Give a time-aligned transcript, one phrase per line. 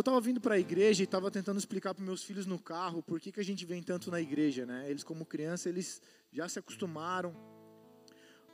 [0.00, 3.02] Eu estava vindo para a igreja e estava tentando explicar para meus filhos no carro
[3.02, 4.90] por que, que a gente vem tanto na igreja, né?
[4.90, 6.00] Eles como criança, eles
[6.32, 7.36] já se acostumaram,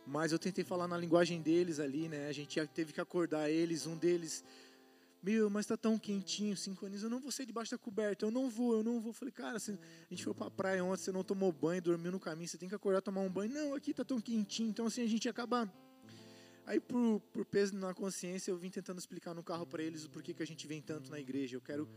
[0.04, 2.27] mas eu tentei falar na linguagem deles ali, né?
[2.27, 4.45] A gente teve que acordar eles, um deles,
[5.22, 8.51] meu, mas está tão quentinho, cinco eu não vou sair debaixo da coberta, eu não
[8.51, 9.13] vou, eu não vou.
[9.13, 9.60] falei, cara, a
[10.10, 12.69] gente foi para a praia ontem, você não tomou banho, dormiu no caminho, você tem
[12.69, 13.53] que acordar tomar um banho.
[13.53, 15.72] Não, aqui está tão quentinho, então assim a gente acaba
[16.66, 20.10] Aí, por, por peso na consciência, eu vim tentando explicar no carro para eles o
[20.10, 21.56] porquê que a gente vem tanto na igreja.
[21.56, 21.88] Eu quero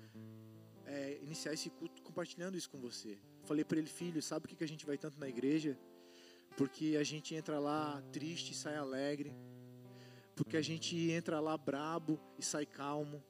[0.85, 3.17] é, iniciar esse culto compartilhando isso com você.
[3.45, 5.75] Falei para ele, filho, sabe por que, que a gente vai tanto na igreja?
[6.55, 9.33] Porque a gente entra lá triste e sai alegre.
[10.35, 13.23] Porque a gente entra lá brabo e sai calmo.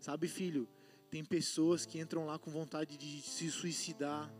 [0.00, 0.66] Sabe, filho?
[1.10, 4.32] Tem pessoas que entram lá com vontade de se suicidar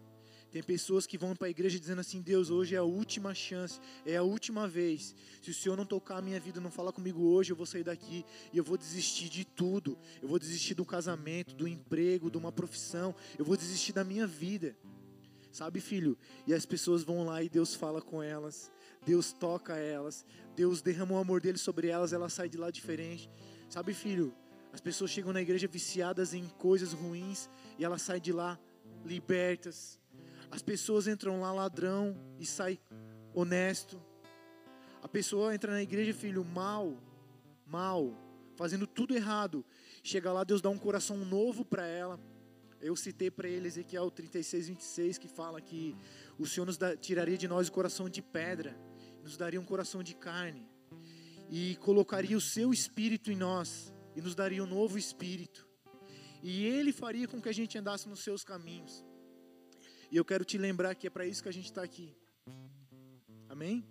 [0.52, 3.80] tem pessoas que vão para a igreja dizendo assim: Deus, hoje é a última chance,
[4.04, 5.16] é a última vez.
[5.40, 7.82] Se o Senhor não tocar a minha vida, não falar comigo hoje, eu vou sair
[7.82, 9.98] daqui e eu vou desistir de tudo.
[10.20, 13.14] Eu vou desistir do casamento, do emprego, de uma profissão.
[13.38, 14.76] Eu vou desistir da minha vida.
[15.50, 16.18] Sabe, filho?
[16.46, 18.70] E as pessoas vão lá e Deus fala com elas.
[19.06, 20.26] Deus toca elas.
[20.54, 23.30] Deus derrama o amor dele sobre elas, elas saem de lá diferente.
[23.70, 24.34] Sabe, filho?
[24.70, 28.60] As pessoas chegam na igreja viciadas em coisas ruins e elas saem de lá
[29.04, 30.01] libertas
[30.52, 32.78] as pessoas entram lá ladrão e sai
[33.32, 33.98] honesto.
[35.02, 37.02] A pessoa entra na igreja, filho, mal,
[37.66, 38.14] mal,
[38.54, 39.64] fazendo tudo errado.
[40.02, 42.20] Chega lá, Deus dá um coração novo para ela.
[42.82, 45.96] Eu citei para ele Ezequiel 36, 26, que fala que
[46.38, 48.76] o Senhor nos da, tiraria de nós o coração de pedra,
[49.22, 50.68] nos daria um coração de carne,
[51.48, 55.66] e colocaria o seu espírito em nós, e nos daria um novo espírito.
[56.42, 59.02] E ele faria com que a gente andasse nos seus caminhos.
[60.12, 62.14] E eu quero te lembrar que é para isso que a gente está aqui.
[63.48, 63.82] Amém?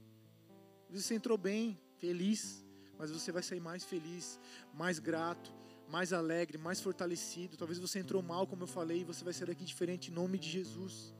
[0.91, 2.64] Você entrou bem, feliz,
[2.95, 4.39] mas você vai sair mais feliz,
[4.72, 5.52] mais grato,
[5.89, 7.58] mais alegre, mais fortalecido.
[7.58, 10.38] Talvez você entrou mal, como eu falei, e você vai sair daqui diferente em nome
[10.38, 11.11] de Jesus.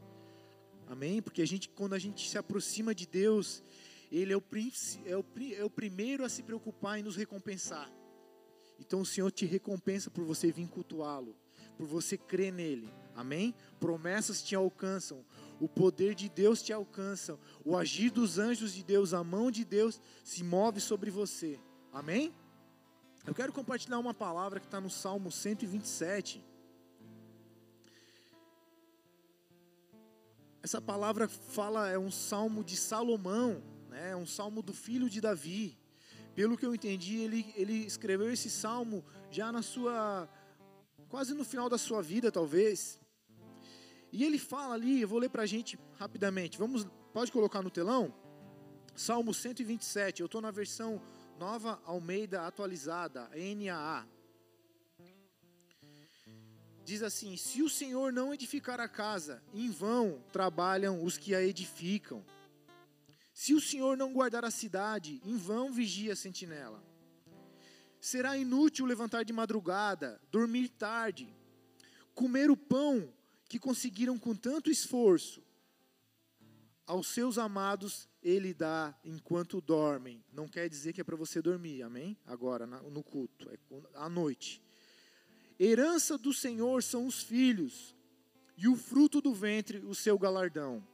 [0.88, 1.20] Amém?
[1.20, 3.64] Porque a gente, quando a gente se aproxima de Deus,
[4.12, 4.44] Ele é o,
[5.04, 5.26] é o,
[5.58, 7.92] é o primeiro a se preocupar em nos recompensar.
[8.80, 11.36] Então o Senhor te recompensa por você vir cultuá-lo,
[11.78, 12.90] por você crer nele.
[13.16, 13.54] Amém?
[13.80, 15.24] Promessas te alcançam,
[15.60, 19.64] o poder de Deus te alcança, o agir dos anjos de Deus, a mão de
[19.64, 21.60] Deus se move sobre você.
[21.92, 22.34] Amém?
[23.26, 26.44] Eu quero compartilhar uma palavra que está no Salmo 127.
[30.64, 34.12] Essa palavra fala, é um salmo de Salomão, né?
[34.12, 35.78] é um salmo do filho de Davi.
[36.34, 40.30] Pelo que eu entendi, ele, ele escreveu esse salmo já na sua,
[41.12, 42.98] quase no final da sua vida, talvez.
[44.14, 46.58] E ele fala ali, eu vou ler para a gente rapidamente.
[46.58, 48.14] Vamos, pode colocar no telão?
[48.96, 50.22] Salmo 127.
[50.22, 51.02] Eu estou na versão
[51.38, 54.08] Nova Almeida atualizada, NAA.
[56.84, 61.44] Diz assim: Se o Senhor não edificar a casa, em vão trabalham os que a
[61.44, 62.26] edificam.
[63.34, 66.91] Se o Senhor não guardar a cidade, em vão vigia a sentinela.
[68.02, 71.34] Será inútil levantar de madrugada, dormir tarde,
[72.16, 73.14] comer o pão
[73.48, 75.44] que conseguiram com tanto esforço,
[76.88, 80.24] aos seus amados ele dá enquanto dormem.
[80.34, 82.18] Não quer dizer que é para você dormir, amém?
[82.26, 83.58] Agora, no culto, é
[83.94, 84.62] à noite.
[85.60, 87.96] Herança do Senhor são os filhos,
[88.58, 90.86] e o fruto do ventre, o seu galardão.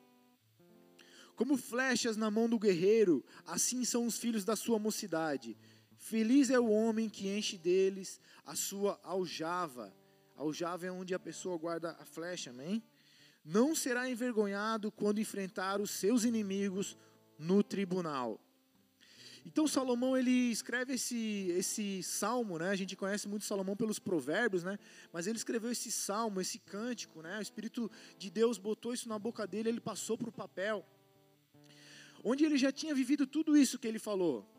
[1.36, 5.58] Como flechas na mão do guerreiro, assim são os filhos da sua mocidade.
[6.10, 9.88] Feliz é o homem que enche deles a sua aljava
[10.38, 12.84] Aljava é onde a pessoa guarda a flecha, amém?
[13.44, 16.96] Não será envergonhado quando enfrentar os seus inimigos
[17.40, 18.40] no tribunal.
[19.44, 22.70] Então Salomão ele escreve esse esse salmo, né?
[22.70, 24.78] A gente conhece muito Salomão pelos provérbios, né?
[25.12, 27.40] Mas ele escreveu esse salmo, esse cântico, né?
[27.40, 30.86] O Espírito de Deus botou isso na boca dele, ele passou para o papel.
[32.24, 34.57] Onde ele já tinha vivido tudo isso que ele falou.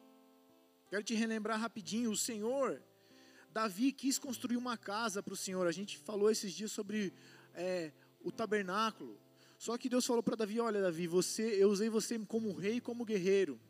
[0.89, 2.83] Quero te relembrar rapidinho, o Senhor
[3.53, 5.67] Davi quis construir uma casa para o Senhor.
[5.67, 7.13] A gente falou esses dias sobre
[7.55, 9.19] é, o tabernáculo.
[9.59, 12.81] Só que Deus falou para Davi: Olha, Davi, você, eu usei você como rei e
[12.81, 13.61] como guerreiro.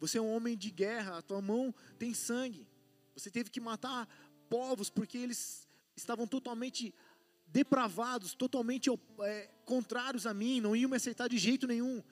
[0.00, 2.66] Você é um homem de guerra, a tua mão tem sangue.
[3.14, 4.08] Você teve que matar
[4.48, 6.94] povos porque eles estavam totalmente
[7.46, 8.90] depravados, totalmente
[9.20, 12.02] é, contrários a mim, não iam me aceitar de jeito nenhum.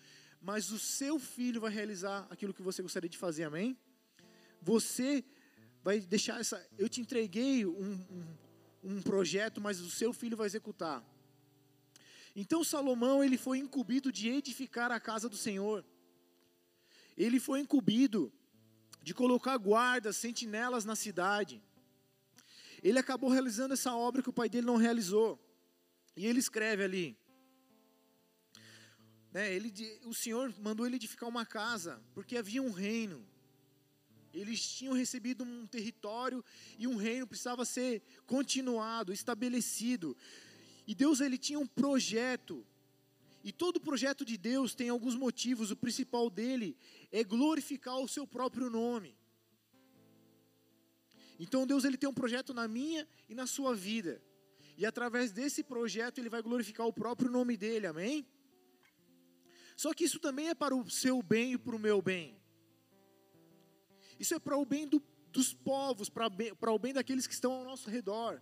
[0.41, 3.77] Mas o seu filho vai realizar aquilo que você gostaria de fazer, amém?
[4.63, 5.25] Você
[5.83, 6.65] vai deixar essa.
[6.77, 8.37] Eu te entreguei um, um,
[8.83, 11.05] um projeto, mas o seu filho vai executar.
[12.35, 15.85] Então Salomão ele foi incumbido de edificar a casa do Senhor.
[17.17, 18.33] Ele foi incumbido
[19.03, 21.63] de colocar guardas, sentinelas na cidade.
[22.83, 25.41] ele acabou realizando essa obra que o pai dele não realizou.
[26.17, 27.19] E ele escreve ali.
[29.33, 29.73] Né, ele,
[30.05, 33.27] o Senhor mandou ele edificar uma casa, porque havia um reino.
[34.37, 36.45] Eles tinham recebido um território
[36.79, 40.17] e um reino precisava ser continuado, estabelecido.
[40.87, 42.65] E Deus ele tinha um projeto.
[43.43, 45.71] E todo projeto de Deus tem alguns motivos.
[45.71, 46.77] O principal dele
[47.11, 49.17] é glorificar o seu próprio nome.
[51.39, 54.23] Então Deus ele tem um projeto na minha e na sua vida.
[54.77, 57.87] E através desse projeto ele vai glorificar o próprio nome dele.
[57.87, 58.27] Amém?
[59.77, 62.39] Só que isso também é para o seu bem e para o meu bem.
[64.19, 65.03] Isso é para o bem do,
[65.33, 66.27] dos povos, para,
[66.73, 68.41] o bem daqueles que estão ao nosso redor.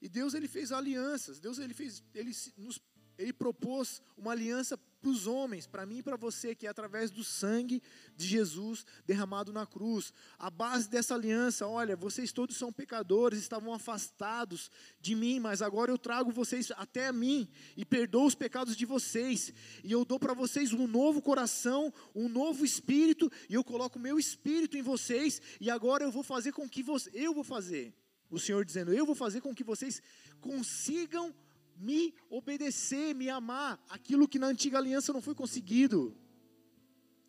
[0.00, 1.40] E Deus ele fez alianças.
[1.40, 2.80] Deus ele fez, ele nos,
[3.18, 7.12] ele propôs uma aliança para os homens, para mim e para você, que é através
[7.12, 7.80] do sangue
[8.16, 10.12] de Jesus derramado na cruz.
[10.36, 14.68] A base dessa aliança, olha, vocês todos são pecadores, estavam afastados
[15.00, 18.84] de mim, mas agora eu trago vocês até a mim e perdoo os pecados de
[18.84, 19.52] vocês.
[19.84, 24.18] E eu dou para vocês um novo coração, um novo espírito, e eu coloco meu
[24.18, 27.94] espírito em vocês, e agora eu vou fazer com que você, eu vou fazer.
[28.28, 30.02] O Senhor dizendo, eu vou fazer com que vocês
[30.40, 31.32] consigam
[31.76, 36.16] me obedecer, me amar, aquilo que na antiga aliança não foi conseguido.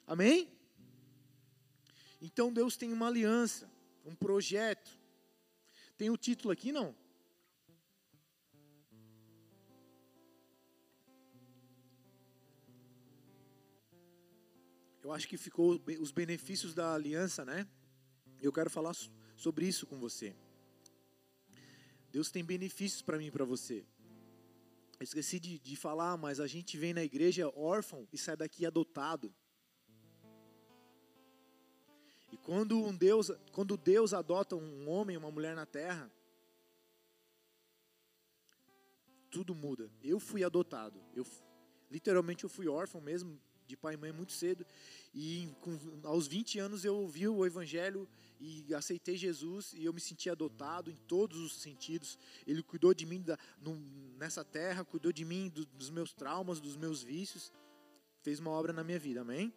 [0.06, 0.52] Amém?
[2.22, 3.70] Então Deus tem uma aliança,
[4.06, 4.90] um projeto.
[5.98, 6.96] Tem o título aqui, não?
[15.04, 17.68] Eu acho que ficou os benefícios da aliança, né?
[18.42, 18.94] Eu quero falar
[19.36, 20.36] sobre isso com você.
[22.12, 23.86] Deus tem benefícios para mim e para você.
[25.00, 28.66] Eu esqueci de, de falar, mas a gente vem na igreja órfão e sai daqui
[28.66, 29.34] adotado.
[32.32, 36.12] E quando um Deus, quando Deus adota um homem, uma mulher na terra,
[39.30, 39.92] tudo muda.
[40.04, 41.00] Eu fui adotado.
[41.16, 41.26] Eu
[41.90, 44.66] literalmente eu fui órfão mesmo, de pai e mãe muito cedo.
[45.20, 48.08] E com, aos 20 anos eu ouvi o evangelho
[48.40, 52.20] e aceitei Jesus e eu me senti adotado em todos os sentidos.
[52.46, 53.76] Ele cuidou de mim da, no,
[54.16, 57.52] nessa terra, cuidou de mim do, dos meus traumas, dos meus vícios,
[58.22, 59.52] fez uma obra na minha vida, amém?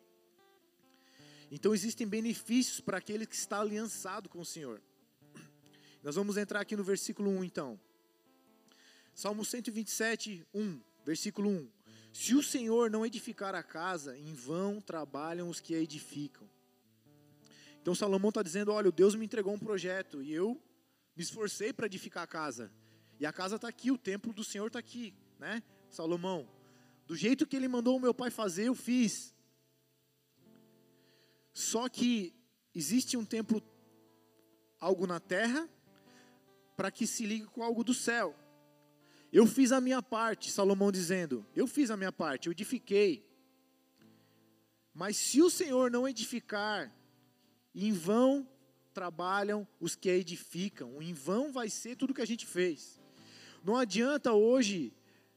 [1.51, 4.81] Então existem benefícios para aquele que está aliançado com o Senhor.
[6.03, 7.79] Nós vamos entrar aqui no versículo 1 então.
[9.13, 11.69] Salmo 127, 1, versículo 1.
[12.13, 16.49] Se o Senhor não edificar a casa, em vão trabalham os que a edificam.
[17.81, 20.61] Então Salomão está dizendo: olha, Deus me entregou um projeto e eu
[21.17, 22.73] me esforcei para edificar a casa.
[23.19, 25.63] E a casa está aqui, o templo do Senhor está aqui, né?
[25.91, 26.49] Salomão,
[27.07, 29.35] do jeito que ele mandou o meu pai fazer, eu fiz.
[31.53, 32.35] Só que
[32.75, 33.63] existe um templo,
[34.79, 35.69] algo na terra,
[36.77, 38.35] para que se ligue com algo do céu.
[39.33, 43.25] Eu fiz a minha parte, Salomão dizendo, eu fiz a minha parte, eu edifiquei.
[44.93, 46.93] Mas se o Senhor não edificar,
[47.75, 48.49] em vão
[48.93, 51.01] trabalham os que a edificam.
[51.01, 53.01] Em vão vai ser tudo que a gente fez.
[53.63, 54.93] Não adianta hoje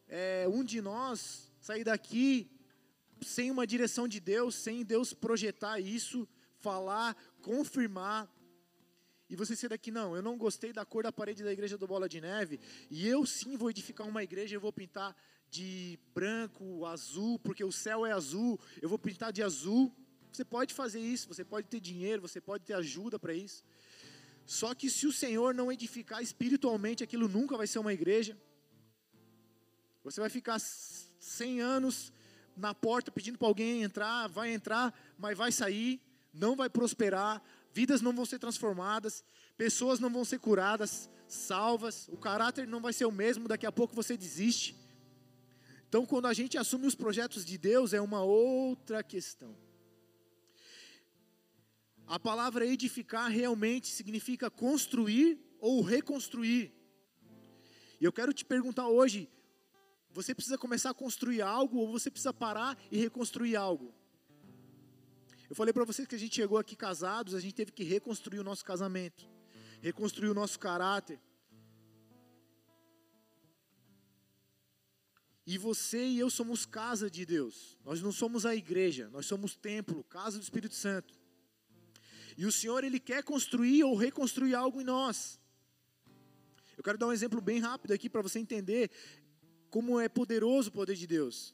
[0.08, 2.50] é, um de nós sair daqui
[3.22, 6.28] sem uma direção de Deus, sem Deus projetar isso,
[6.60, 8.30] falar, confirmar.
[9.30, 11.88] E você sair daqui, não, eu não gostei da cor da parede da igreja do
[11.88, 12.60] Bola de Neve,
[12.90, 15.16] e eu sim vou edificar uma igreja, eu vou pintar
[15.50, 19.94] de branco, azul, porque o céu é azul, eu vou pintar de azul.
[20.32, 23.64] Você pode fazer isso, você pode ter dinheiro, você pode ter ajuda para isso.
[24.46, 28.38] Só que se o Senhor não edificar espiritualmente, aquilo nunca vai ser uma igreja.
[30.04, 32.12] Você vai ficar 100 anos
[32.58, 36.02] na porta pedindo para alguém entrar, vai entrar, mas vai sair,
[36.34, 37.42] não vai prosperar,
[37.74, 39.24] vidas não vão ser transformadas,
[39.58, 43.72] pessoas não vão ser curadas, salvas, o caráter não vai ser o mesmo, daqui a
[43.72, 44.76] pouco você desiste.
[45.90, 49.56] Então, quando a gente assume os projetos de Deus, é uma outra questão.
[52.06, 56.72] A palavra edificar realmente significa construir ou reconstruir.
[58.00, 59.30] E eu quero te perguntar hoje:
[60.12, 63.94] você precisa começar a construir algo ou você precisa parar e reconstruir algo?
[65.54, 68.40] Eu falei para vocês que a gente chegou aqui casados, a gente teve que reconstruir
[68.40, 69.30] o nosso casamento,
[69.84, 71.20] reconstruir o nosso caráter.
[75.46, 77.78] E você e eu somos casa de Deus.
[77.86, 81.14] Nós não somos a igreja, nós somos templo, casa do Espírito Santo.
[82.36, 85.40] E o Senhor, Ele quer construir ou reconstruir algo em nós.
[86.76, 88.90] Eu quero dar um exemplo bem rápido aqui para você entender
[89.70, 91.54] como é poderoso o poder de Deus.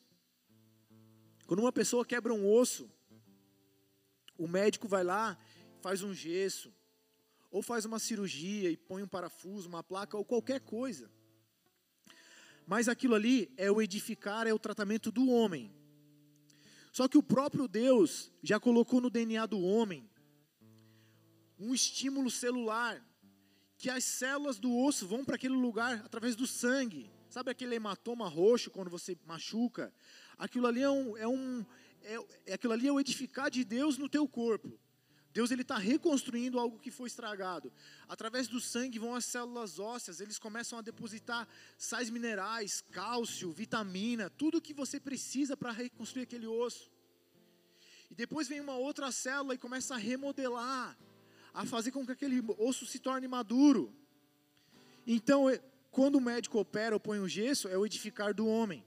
[1.46, 2.90] Quando uma pessoa quebra um osso,
[4.40, 5.38] o médico vai lá,
[5.82, 6.74] faz um gesso,
[7.52, 11.12] ou faz uma cirurgia e põe um parafuso, uma placa ou qualquer coisa.
[12.66, 15.74] Mas aquilo ali é o edificar, é o tratamento do homem.
[16.94, 20.10] Só que o próprio Deus já colocou no DNA do homem
[21.60, 23.06] um estímulo celular,
[23.78, 27.12] que as células do osso vão para aquele lugar através do sangue.
[27.30, 29.94] Sabe aquele hematoma roxo quando você machuca?
[30.38, 31.66] Aquilo ali é um, é um
[32.04, 34.78] é, é aquilo ali é o edificar de Deus no teu corpo.
[35.32, 37.72] Deus ele está reconstruindo algo que foi estragado.
[38.08, 44.30] Através do sangue vão as células ósseas, eles começam a depositar sais minerais, cálcio, vitamina,
[44.30, 46.92] tudo que você precisa para reconstruir aquele osso.
[48.10, 50.98] E depois vem uma outra célula e começa a remodelar,
[51.54, 53.94] a fazer com que aquele osso se torne maduro.
[55.06, 58.84] Então, é, quando o médico opera ou põe o gesso, é o edificar do homem.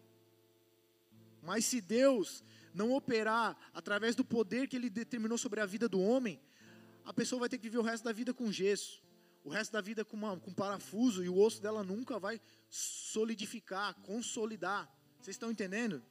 [1.40, 2.42] Mas se Deus
[2.74, 6.40] não operar através do poder que ele determinou sobre a vida do homem,
[7.04, 9.02] a pessoa vai ter que viver o resto da vida com gesso,
[9.44, 13.94] o resto da vida com, uma, com parafuso, e o osso dela nunca vai solidificar,
[14.02, 14.90] consolidar.
[15.20, 16.02] Vocês estão entendendo?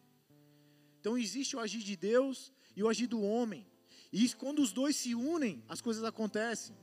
[1.00, 3.66] Então existe o agir de Deus e o agir do homem.
[4.12, 6.76] E quando os dois se unem, as coisas acontecem.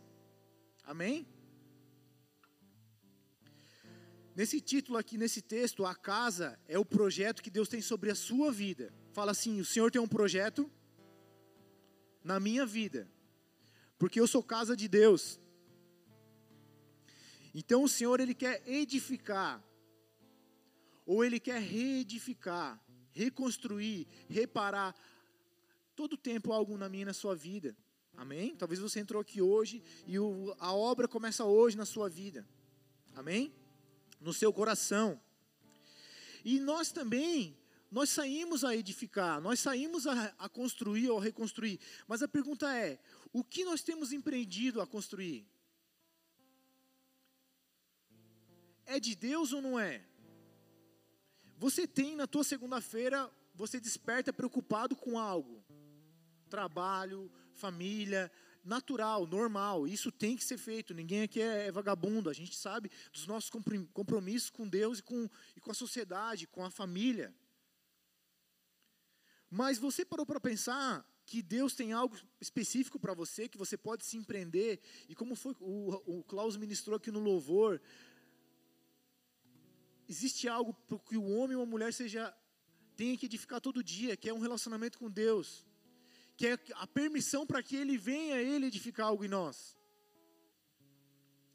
[0.82, 1.26] Amém?
[4.34, 8.14] Nesse título aqui, nesse texto, a casa é o projeto que Deus tem sobre a
[8.14, 8.94] sua vida.
[9.18, 10.70] Fala assim: o Senhor tem um projeto
[12.22, 13.10] na minha vida,
[13.98, 15.40] porque eu sou casa de Deus.
[17.52, 19.60] Então o Senhor ele quer edificar,
[21.04, 24.94] ou ele quer reedificar, reconstruir, reparar
[25.96, 27.76] todo tempo algo na minha na sua vida.
[28.16, 28.54] Amém?
[28.54, 32.46] Talvez você entrou aqui hoje e o, a obra começa hoje na sua vida.
[33.16, 33.52] Amém?
[34.20, 35.20] No seu coração.
[36.44, 37.58] E nós também
[37.90, 41.80] nós saímos a edificar, nós saímos a, a construir ou a reconstruir.
[42.06, 42.98] Mas a pergunta é:
[43.32, 45.46] o que nós temos empreendido a construir?
[48.84, 50.04] É de Deus ou não é?
[51.56, 55.64] Você tem na tua segunda-feira, você desperta preocupado com algo.
[56.48, 58.30] Trabalho, família,
[58.64, 59.86] natural, normal.
[59.86, 60.94] Isso tem que ser feito.
[60.94, 62.30] Ninguém aqui é, é vagabundo.
[62.30, 63.50] A gente sabe dos nossos
[63.92, 67.34] compromissos com Deus e com, e com a sociedade, com a família.
[69.50, 74.04] Mas você parou para pensar que Deus tem algo específico para você, que você pode
[74.04, 77.80] se empreender, e como foi o, o Klaus ministrou aqui no louvor,
[80.08, 82.34] existe algo para que o homem ou a mulher seja
[82.96, 85.64] tenha que edificar todo dia, que é um relacionamento com Deus,
[86.36, 89.76] que é a permissão para que Ele venha Ele edificar algo em nós.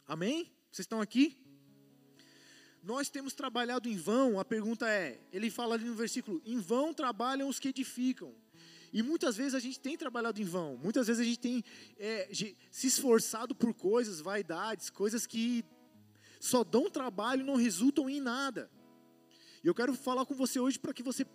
[0.08, 0.52] Amém?
[0.72, 1.43] Vocês estão aqui?
[2.84, 6.94] Nós temos trabalhado em vão, a pergunta é, ele fala ali no versículo, em vão
[6.94, 8.36] trabalham os que edificam.
[8.92, 11.64] E muitas vezes a gente tem trabalhado em vão, muitas vezes a gente tem
[11.98, 12.30] é,
[12.70, 15.64] se esforçado por coisas, vaidades, coisas que
[16.42, 18.70] só dão trabalho e não resultam em nada.
[19.64, 21.26] E eu quero falar com você hoje para que você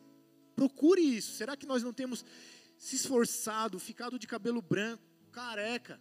[0.55, 1.33] procure isso.
[1.33, 2.27] Será que nós não temos
[2.77, 5.03] se esforçado, ficado de cabelo branco,
[5.33, 5.99] careca,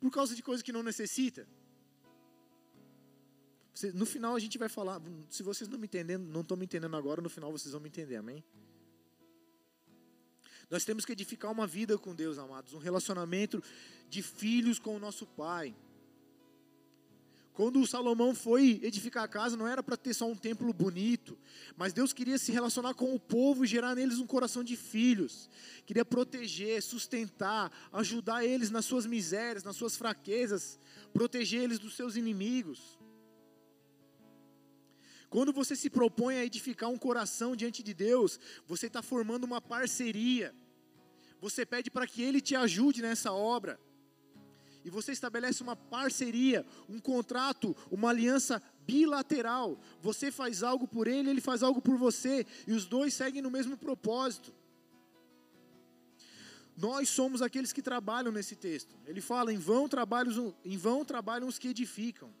[0.00, 1.46] por causa de coisas que não necessita?
[3.94, 6.96] No final a gente vai falar, se vocês não me entendendo, não estão me entendendo
[6.96, 8.44] agora, no final vocês vão me entender, amém?
[10.70, 13.62] Nós temos que edificar uma vida com Deus, amados, um relacionamento
[14.08, 15.74] de filhos com o nosso Pai.
[17.52, 21.36] Quando o Salomão foi edificar a casa, não era para ter só um templo bonito,
[21.76, 25.50] mas Deus queria se relacionar com o povo e gerar neles um coração de filhos.
[25.84, 30.78] Queria proteger, sustentar, ajudar eles nas suas misérias, nas suas fraquezas,
[31.12, 32.99] proteger eles dos seus inimigos.
[35.30, 39.60] Quando você se propõe a edificar um coração diante de Deus, você está formando uma
[39.60, 40.52] parceria.
[41.40, 43.78] Você pede para que Ele te ajude nessa obra.
[44.84, 49.78] E você estabelece uma parceria, um contrato, uma aliança bilateral.
[50.02, 52.44] Você faz algo por Ele, Ele faz algo por você.
[52.66, 54.52] E os dois seguem no mesmo propósito.
[56.76, 58.96] Nós somos aqueles que trabalham nesse texto.
[59.06, 62.34] Ele fala: em vão trabalham, em vão trabalham os que edificam.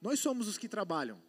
[0.00, 1.27] Nós somos os que trabalham.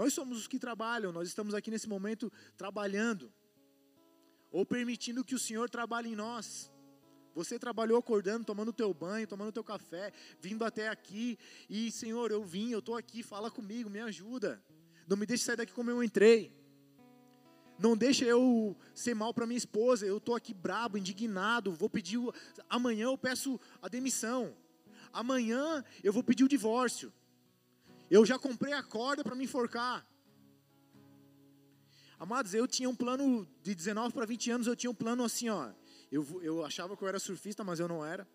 [0.00, 3.30] Nós somos os que trabalham, nós estamos aqui nesse momento trabalhando,
[4.50, 6.72] ou permitindo que o Senhor trabalhe em nós.
[7.34, 11.38] Você trabalhou acordando, tomando teu banho, tomando teu café, vindo até aqui,
[11.68, 14.64] e Senhor, eu vim, eu estou aqui, fala comigo, me ajuda.
[15.06, 16.50] Não me deixe sair daqui como eu entrei.
[17.78, 20.06] Não deixe eu ser mal para minha esposa.
[20.06, 21.72] Eu estou aqui brabo, indignado.
[21.72, 22.18] Vou pedir.
[22.70, 24.56] Amanhã eu peço a demissão.
[25.12, 27.12] Amanhã eu vou pedir o divórcio.
[28.10, 30.04] Eu já comprei a corda para me enforcar.
[32.18, 35.48] Amados, eu tinha um plano de 19 para 20 anos, eu tinha um plano assim,
[35.48, 35.72] ó.
[36.10, 38.28] Eu, eu achava que eu era surfista, mas eu não era.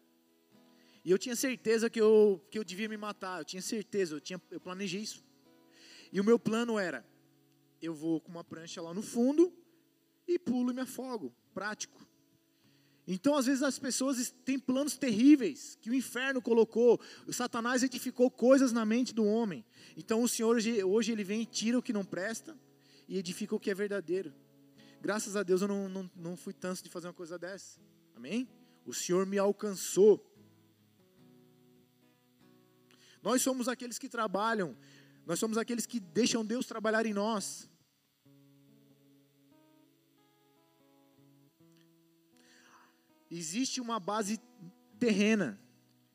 [1.04, 3.42] E eu tinha certeza que eu, que eu devia me matar.
[3.42, 5.24] Eu tinha certeza, eu, tinha, eu planejei isso.
[6.12, 7.06] E o meu plano era:
[7.82, 9.54] eu vou com uma prancha lá no fundo
[10.28, 11.36] e pulo e me afogo.
[11.54, 12.00] Prático.
[13.08, 17.00] Então, às vezes, as pessoas têm planos terríveis que o inferno colocou.
[17.28, 19.64] O Satanás edificou coisas na mente do homem.
[19.96, 22.58] Então, o Senhor hoje, hoje ele vem e tira o que não presta
[23.08, 24.34] e edifica o que é verdadeiro.
[25.00, 27.80] Graças a Deus eu não, não, não fui tanto de fazer uma coisa dessa.
[28.16, 28.50] Amém?
[28.84, 30.24] O Senhor me alcançou.
[33.22, 34.76] Nós somos aqueles que trabalham,
[35.26, 37.70] nós somos aqueles que deixam Deus trabalhar em nós.
[43.36, 44.40] Existe uma base
[44.98, 45.60] terrena,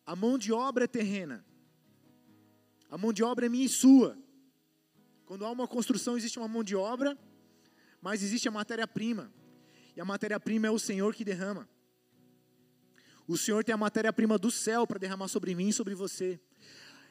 [0.07, 1.45] a mão de obra é terrena,
[2.89, 4.17] a mão de obra é minha e sua.
[5.27, 7.19] Quando há uma construção, existe uma mão de obra,
[8.01, 9.31] mas existe a matéria-prima,
[9.95, 11.69] e a matéria-prima é o Senhor que derrama.
[13.29, 16.41] O Senhor tem a matéria-prima do céu para derramar sobre mim e sobre você.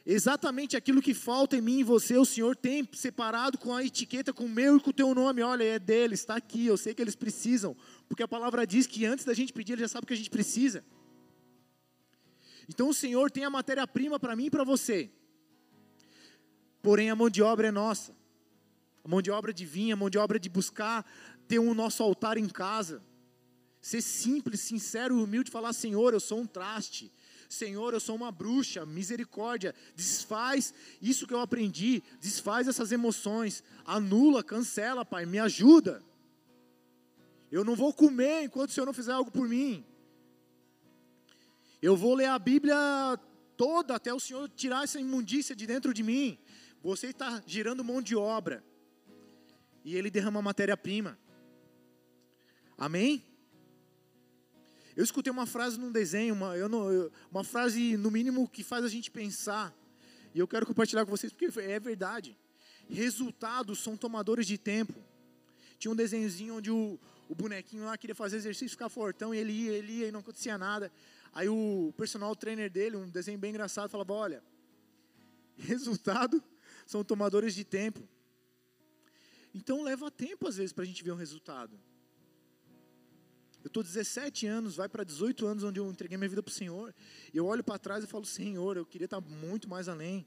[0.05, 4.33] Exatamente aquilo que falta em mim e você, o Senhor tem separado com a etiqueta,
[4.33, 5.41] com o meu e com o teu nome.
[5.41, 6.65] Olha, é deles, está aqui.
[6.65, 7.75] Eu sei que eles precisam,
[8.07, 10.17] porque a palavra diz que antes da gente pedir, Ele já sabe o que a
[10.17, 10.83] gente precisa.
[12.67, 15.09] Então o Senhor tem a matéria-prima para mim e para você.
[16.81, 18.15] Porém, a mão de obra é nossa.
[19.03, 21.05] A mão de obra de vir, a mão de obra de buscar
[21.47, 23.03] ter um nosso altar em casa.
[23.81, 27.11] Ser simples, sincero e humilde, falar: Senhor, eu sou um traste.
[27.49, 34.43] Senhor, eu sou uma bruxa, misericórdia, desfaz isso que eu aprendi, desfaz essas emoções, anula,
[34.43, 36.03] cancela, Pai, me ajuda.
[37.51, 39.83] Eu não vou comer enquanto o Senhor não fizer algo por mim.
[41.81, 42.77] Eu vou ler a Bíblia
[43.57, 46.37] toda até o Senhor tirar essa imundícia de dentro de mim.
[46.83, 48.63] Você está girando mão de obra.
[49.83, 51.17] E Ele derrama matéria-prima.
[52.77, 53.25] Amém?
[54.99, 58.83] Eu escutei uma frase num desenho, uma, eu não, uma frase no mínimo que faz
[58.83, 59.73] a gente pensar.
[60.35, 62.37] E eu quero compartilhar com vocês porque é verdade.
[62.89, 64.93] Resultados são tomadores de tempo.
[65.77, 69.53] Tinha um desenhozinho onde o, o bonequinho lá queria fazer exercício, ficar fortão, e ele
[69.53, 70.91] ia, ele ia e não acontecia nada.
[71.31, 74.43] Aí o personal trainer dele, um desenho bem engraçado, falava: Olha,
[75.57, 76.43] resultado
[76.85, 78.05] são tomadores de tempo.
[79.55, 81.79] Então leva tempo às vezes para a gente ver um resultado.
[83.63, 86.53] Eu estou 17 anos, vai para 18 anos onde eu entreguei minha vida para o
[86.53, 86.93] Senhor.
[87.33, 90.25] E eu olho para trás e falo, Senhor, eu queria estar muito mais além.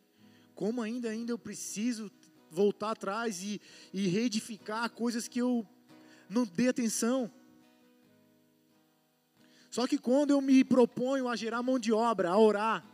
[0.54, 2.10] Como ainda, ainda eu preciso
[2.50, 3.60] voltar atrás e,
[3.92, 5.66] e reedificar coisas que eu
[6.28, 7.30] não dei atenção.
[9.70, 12.86] Só que quando eu me proponho a gerar mão de obra, a orar,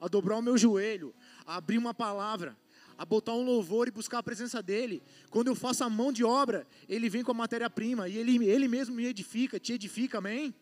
[0.00, 1.14] a dobrar o meu joelho,
[1.46, 2.56] a abrir uma palavra,
[2.96, 5.02] a botar um louvor e buscar a presença dele.
[5.30, 8.68] Quando eu faço a mão de obra, ele vem com a matéria-prima e ele, ele
[8.68, 10.54] mesmo me edifica, te edifica, amém?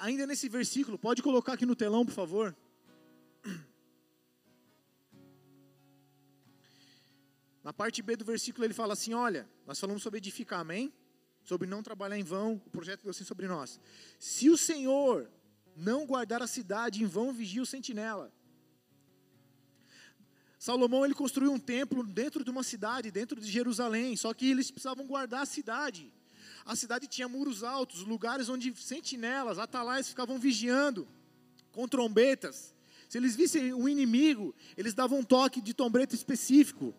[0.00, 2.54] Ainda nesse versículo, pode colocar aqui no telão, por favor.
[7.64, 10.92] Na parte B do versículo ele fala assim: Olha, nós falamos sobre edificar, amém?
[11.42, 13.80] Sobre não trabalhar em vão, o projeto de Deus tem sobre nós.
[14.18, 15.28] Se o Senhor
[15.74, 18.32] não guardar a cidade, em vão vigia o sentinela.
[20.62, 24.70] Salomão ele construiu um templo dentro de uma cidade, dentro de Jerusalém, só que eles
[24.70, 26.14] precisavam guardar a cidade.
[26.64, 31.08] A cidade tinha muros altos, lugares onde sentinelas, atalaias ficavam vigiando
[31.72, 32.72] com trombetas.
[33.08, 36.94] Se eles vissem um inimigo, eles davam um toque de trombeta específico.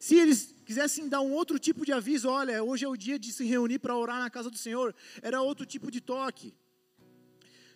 [0.00, 3.30] Se eles quisessem dar um outro tipo de aviso, olha, hoje é o dia de
[3.30, 6.54] se reunir para orar na casa do Senhor, era outro tipo de toque.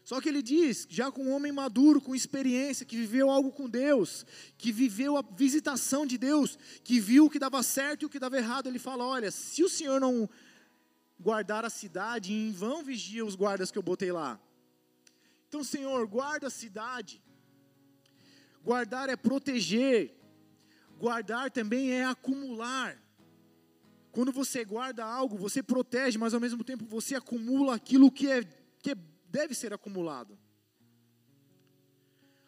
[0.05, 3.69] Só que ele diz, já com um homem maduro, com experiência, que viveu algo com
[3.69, 4.27] Deus,
[4.59, 8.19] que viveu a visitação de Deus, que viu o que dava certo e o que
[8.19, 10.29] dava errado, ele fala: Olha, se o Senhor não
[11.19, 14.39] guardar a cidade, em vão vigia os guardas que eu botei lá.
[15.49, 17.23] Então, Senhor, guarda a cidade.
[18.63, 20.15] Guardar é proteger,
[20.99, 22.99] guardar também é acumular.
[24.13, 28.45] Quando você guarda algo, você protege, mas ao mesmo tempo você acumula aquilo que é,
[28.83, 28.97] que é
[29.37, 30.39] deve ser acumulado.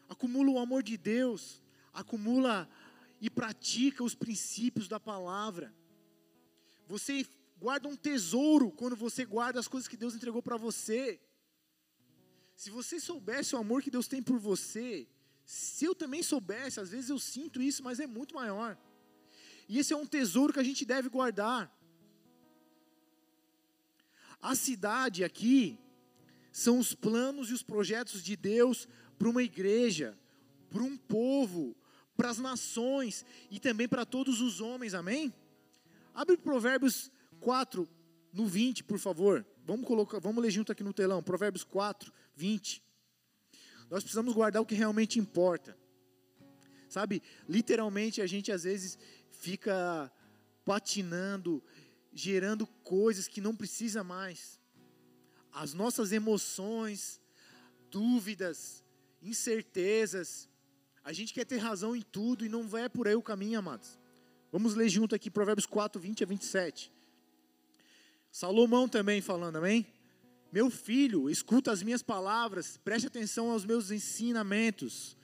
[0.08, 1.60] Acumula o amor de Deus,
[1.92, 2.56] acumula
[3.20, 5.74] e pratica os princípios da palavra.
[6.86, 7.26] Você
[7.58, 11.20] guarda um tesouro quando você guarda as coisas que Deus entregou para você.
[12.54, 15.08] Se você soubesse o amor que Deus tem por você,
[15.44, 18.78] se eu também soubesse, às vezes eu sinto isso, mas é muito maior.
[19.68, 21.62] E esse é um tesouro que a gente deve guardar.
[24.40, 25.80] A cidade aqui,
[26.56, 28.88] são os planos e os projetos de Deus
[29.18, 30.18] para uma igreja,
[30.70, 31.76] para um povo,
[32.16, 35.34] para as nações e também para todos os homens, amém?
[36.14, 37.86] Abre Provérbios 4,
[38.32, 39.46] no 20, por favor.
[39.66, 41.22] Vamos colocar, vamos ler junto aqui no telão.
[41.22, 42.82] Provérbios 4, 20.
[43.90, 45.76] Nós precisamos guardar o que realmente importa.
[46.88, 48.98] Sabe, literalmente a gente às vezes
[49.30, 50.10] fica
[50.64, 51.62] patinando,
[52.14, 54.58] gerando coisas que não precisa mais.
[55.56, 57.18] As nossas emoções,
[57.90, 58.84] dúvidas,
[59.22, 60.50] incertezas,
[61.02, 63.98] a gente quer ter razão em tudo e não vai por aí o caminho, amados.
[64.52, 66.92] Vamos ler junto aqui Provérbios 4, 20 a 27.
[68.30, 69.86] Salomão também falando, amém?
[70.52, 75.16] Meu filho, escuta as minhas palavras, preste atenção aos meus ensinamentos.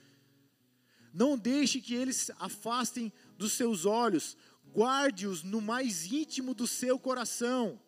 [1.13, 4.35] Não deixe que eles afastem dos seus olhos,
[4.73, 7.79] guarde-os no mais íntimo do seu coração,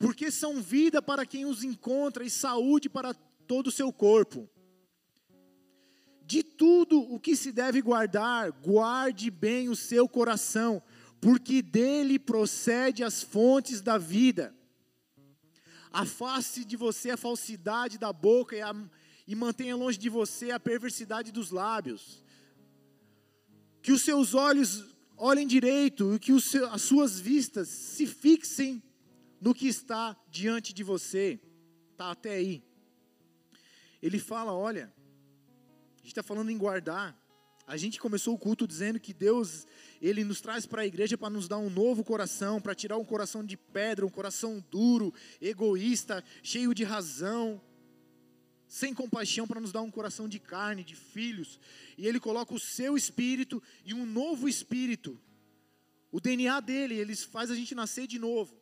[0.00, 3.12] porque são vida para quem os encontra e saúde para
[3.46, 4.48] todo o seu corpo.
[6.24, 10.82] De tudo o que se deve guardar, guarde bem o seu coração,
[11.20, 14.56] porque dele procede as fontes da vida.
[15.92, 18.74] Afaste de você a falsidade da boca e, a,
[19.26, 22.24] e mantenha longe de você a perversidade dos lábios.
[23.82, 24.82] Que os seus olhos
[25.14, 26.32] olhem direito e que
[26.72, 28.82] as suas vistas se fixem
[29.40, 31.40] no que está diante de você.
[31.96, 32.62] Tá até aí.
[34.02, 34.92] Ele fala, olha,
[35.94, 37.18] a gente está falando em guardar.
[37.66, 39.66] A gente começou o culto dizendo que Deus,
[40.02, 43.04] Ele nos traz para a igreja para nos dar um novo coração, para tirar um
[43.04, 47.62] coração de pedra, um coração duro, egoísta, cheio de razão,
[48.66, 51.60] sem compaixão, para nos dar um coração de carne, de filhos.
[51.96, 55.20] E Ele coloca o seu espírito e um novo espírito.
[56.10, 58.59] O DNA dele, Ele faz a gente nascer de novo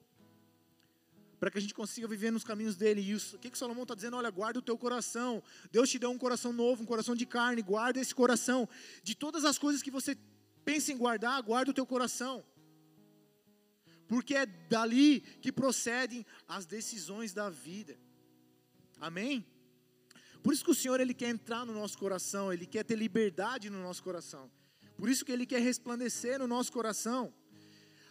[1.39, 3.01] para que a gente consiga viver nos caminhos dele.
[3.01, 4.17] E isso, o que, que Salomão está dizendo?
[4.17, 5.43] Olha, guarda o teu coração.
[5.71, 7.63] Deus te deu um coração novo, um coração de carne.
[7.63, 8.69] Guarda esse coração.
[9.03, 10.17] De todas as coisas que você
[10.65, 12.45] pensa em guardar, guarda o teu coração.
[14.07, 17.99] Porque é dali que procedem as decisões da vida.
[19.01, 19.47] Amém?
[20.43, 23.69] Por isso que o Senhor ele quer entrar no nosso coração, ele quer ter liberdade
[23.69, 24.51] no nosso coração.
[24.97, 27.33] Por isso que ele quer resplandecer no nosso coração.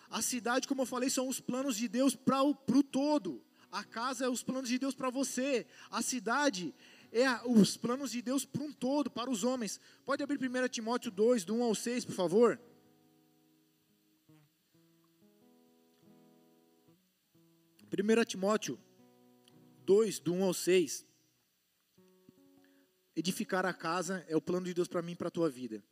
[0.09, 3.43] A cidade, como eu falei, são os planos de Deus para o todo.
[3.71, 5.67] A casa é os planos de Deus para você.
[5.89, 6.73] A cidade
[7.11, 9.79] é os planos de Deus para um todo, para os homens.
[10.05, 12.59] Pode abrir 1 Timóteo 2, do 1 ao 6, por favor.
[17.89, 18.79] Primeira Timóteo
[19.85, 21.05] 2, do 1 ao 6.
[23.15, 25.83] Edificar a casa é o plano de Deus para mim e para a tua vida.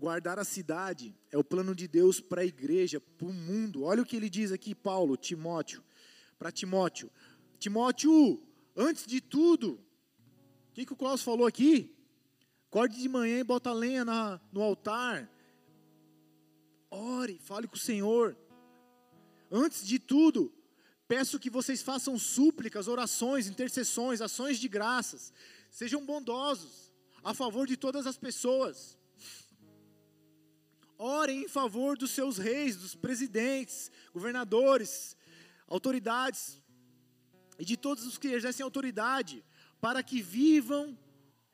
[0.00, 3.82] Guardar a cidade é o plano de Deus para a igreja, para o mundo.
[3.82, 5.84] Olha o que ele diz aqui, Paulo, Timóteo,
[6.38, 7.10] para Timóteo.
[7.58, 8.42] Timóteo,
[8.74, 11.94] antes de tudo, o que, que o Klaus falou aqui?
[12.70, 15.30] Acorde de manhã e bota lenha na, no altar.
[16.90, 18.34] Ore, fale com o Senhor.
[19.50, 20.50] Antes de tudo,
[21.06, 25.30] peço que vocês façam súplicas, orações, intercessões, ações de graças.
[25.70, 26.90] Sejam bondosos
[27.22, 28.98] a favor de todas as pessoas
[31.02, 35.16] Orem em favor dos seus reis, dos presidentes, governadores,
[35.66, 36.60] autoridades
[37.58, 39.42] e de todos os que exercem autoridade,
[39.80, 40.98] para que vivam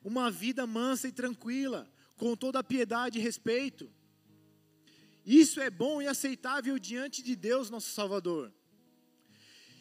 [0.03, 3.89] uma vida mansa e tranquila, com toda a piedade e respeito.
[5.25, 8.51] Isso é bom e aceitável diante de Deus, nosso Salvador,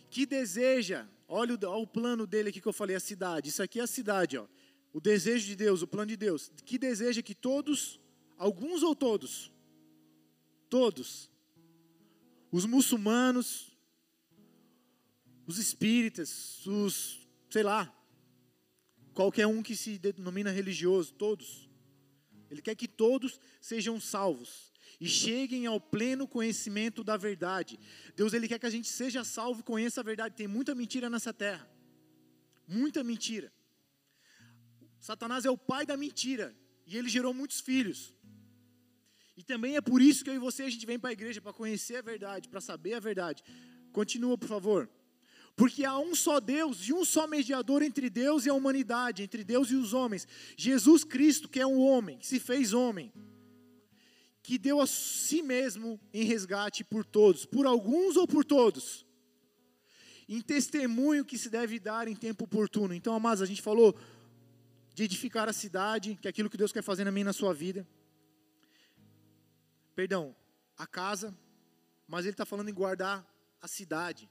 [0.08, 3.48] que deseja, olha o, olha o plano dele aqui que eu falei, a cidade.
[3.48, 4.46] Isso aqui é a cidade, ó.
[4.92, 7.98] O desejo de Deus, o plano de Deus, que deseja que todos,
[8.38, 9.50] alguns ou todos,
[10.68, 11.30] Todos.
[12.50, 13.76] Os muçulmanos,
[15.46, 17.92] os espíritas, os, sei lá,
[19.14, 21.68] qualquer um que se denomina religioso, todos.
[22.50, 27.78] Ele quer que todos sejam salvos e cheguem ao pleno conhecimento da verdade.
[28.14, 30.34] Deus ele quer que a gente seja salvo e conheça a verdade.
[30.34, 31.68] Tem muita mentira nessa terra.
[32.66, 33.52] Muita mentira.
[34.98, 38.14] Satanás é o pai da mentira e ele gerou muitos filhos.
[39.36, 41.42] E também é por isso que eu e você a gente vem para a igreja
[41.42, 43.44] para conhecer a verdade, para saber a verdade.
[43.92, 44.88] Continua, por favor.
[45.54, 49.44] Porque há um só Deus e um só mediador entre Deus e a humanidade, entre
[49.44, 50.26] Deus e os homens.
[50.56, 53.12] Jesus Cristo, que é um homem, que se fez homem,
[54.42, 59.04] que deu a si mesmo em resgate por todos, por alguns ou por todos.
[60.28, 62.94] Em testemunho que se deve dar em tempo oportuno.
[62.94, 63.94] Então, amados, a gente falou
[64.94, 67.32] de edificar a cidade, que é aquilo que Deus quer fazer na minha e na
[67.32, 67.86] sua vida
[69.96, 70.36] perdão,
[70.76, 71.36] a casa,
[72.06, 73.26] mas ele está falando em guardar
[73.62, 74.30] a cidade.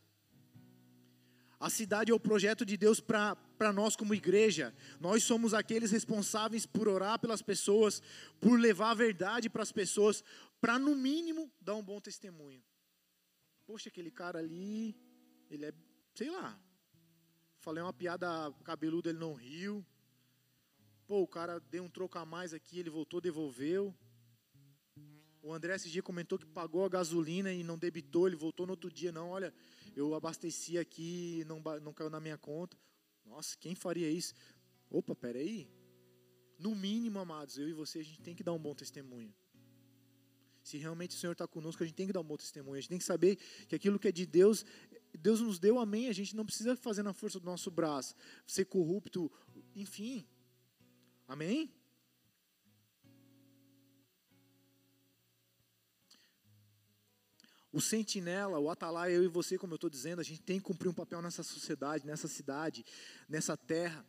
[1.59, 4.75] A cidade é o projeto de Deus para nós como igreja.
[4.99, 8.01] Nós somos aqueles responsáveis por orar pelas pessoas,
[8.39, 10.23] por levar a verdade para as pessoas,
[10.61, 12.63] para no mínimo dar um bom testemunho.
[13.65, 14.95] Poxa, aquele cara ali,
[15.49, 15.73] ele é,
[16.13, 16.59] sei lá.
[17.57, 18.27] Falei uma piada
[18.63, 19.83] cabeluda, ele não riu.
[21.07, 23.95] Pô, o cara deu um troco a mais aqui, ele voltou, devolveu.
[25.45, 28.71] O André esse dia comentou que pagou a gasolina e não debitou, ele voltou no
[28.73, 29.53] outro dia, não, olha,
[29.95, 32.75] eu abasteci aqui não, não caiu na minha conta.
[33.23, 34.33] Nossa, quem faria isso?
[34.89, 35.69] Opa, peraí.
[36.57, 39.31] No mínimo, amados, eu e você, a gente tem que dar um bom testemunho.
[40.63, 42.77] Se realmente o Senhor está conosco, a gente tem que dar um bom testemunho.
[42.77, 43.35] A gente tem que saber
[43.67, 44.65] que aquilo que é de Deus,
[45.13, 46.09] Deus nos deu, amém.
[46.09, 48.15] A gente não precisa fazer na força do nosso braço,
[48.47, 49.31] ser corrupto,
[49.75, 50.27] enfim.
[51.27, 51.71] Amém?
[57.75, 60.65] O sentinela, o atalaia, eu e você, como eu estou dizendo, a gente tem que
[60.65, 62.85] cumprir um papel nessa sociedade, nessa cidade,
[63.27, 64.05] nessa terra.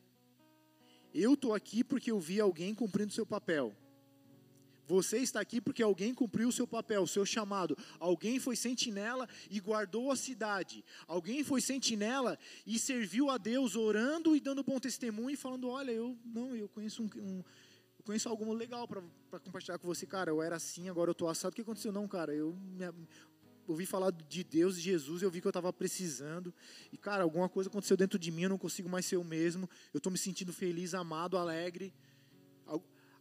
[1.12, 3.76] Eu estou aqui porque eu vi alguém cumprindo seu papel.
[4.86, 7.76] Você está aqui porque alguém cumpriu o seu papel, o seu chamado.
[7.98, 10.84] Alguém foi sentinela e guardou a cidade.
[11.08, 15.90] Alguém foi sentinela e serviu a Deus orando e dando bom testemunho e falando: Olha,
[15.90, 17.42] eu não, eu conheço um, um
[17.98, 19.02] eu conheço algo legal para
[19.40, 20.30] compartilhar com você, cara.
[20.30, 21.52] Eu era assim, agora eu estou assado.
[21.52, 21.90] O que aconteceu?
[21.90, 22.32] Não, cara.
[22.32, 22.86] Eu me,
[23.66, 26.54] ouvi falar de Deus e Jesus, eu vi que eu estava precisando.
[26.92, 29.68] E, cara, alguma coisa aconteceu dentro de mim, eu não consigo mais ser o mesmo.
[29.92, 31.92] Eu estou me sentindo feliz, amado, alegre.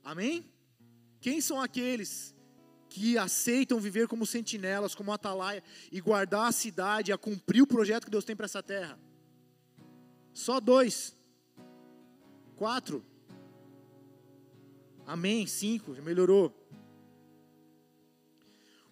[0.03, 0.45] Amém?
[1.19, 2.35] Quem são aqueles
[2.87, 8.05] que aceitam viver como sentinelas, como atalaia, e guardar a cidade, a cumprir o projeto
[8.05, 8.99] que Deus tem para essa terra?
[10.31, 11.17] Só dois.
[12.55, 13.03] Quatro.
[15.07, 15.47] Amém.
[15.47, 15.95] Cinco.
[15.95, 16.53] Já melhorou.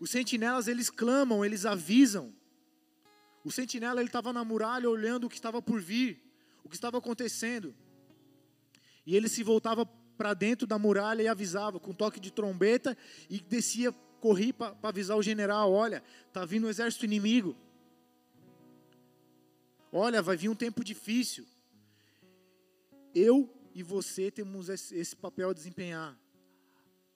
[0.03, 2.35] Os sentinelas, eles clamam, eles avisam.
[3.41, 6.21] O sentinela, ele estava na muralha olhando o que estava por vir,
[6.61, 7.73] o que estava acontecendo.
[9.05, 9.85] E ele se voltava
[10.17, 12.97] para dentro da muralha e avisava com toque de trombeta
[13.29, 17.55] e descia, corria para avisar o general: olha, está vindo um exército inimigo.
[19.89, 21.47] Olha, vai vir um tempo difícil.
[23.15, 26.22] Eu e você temos esse papel a desempenhar.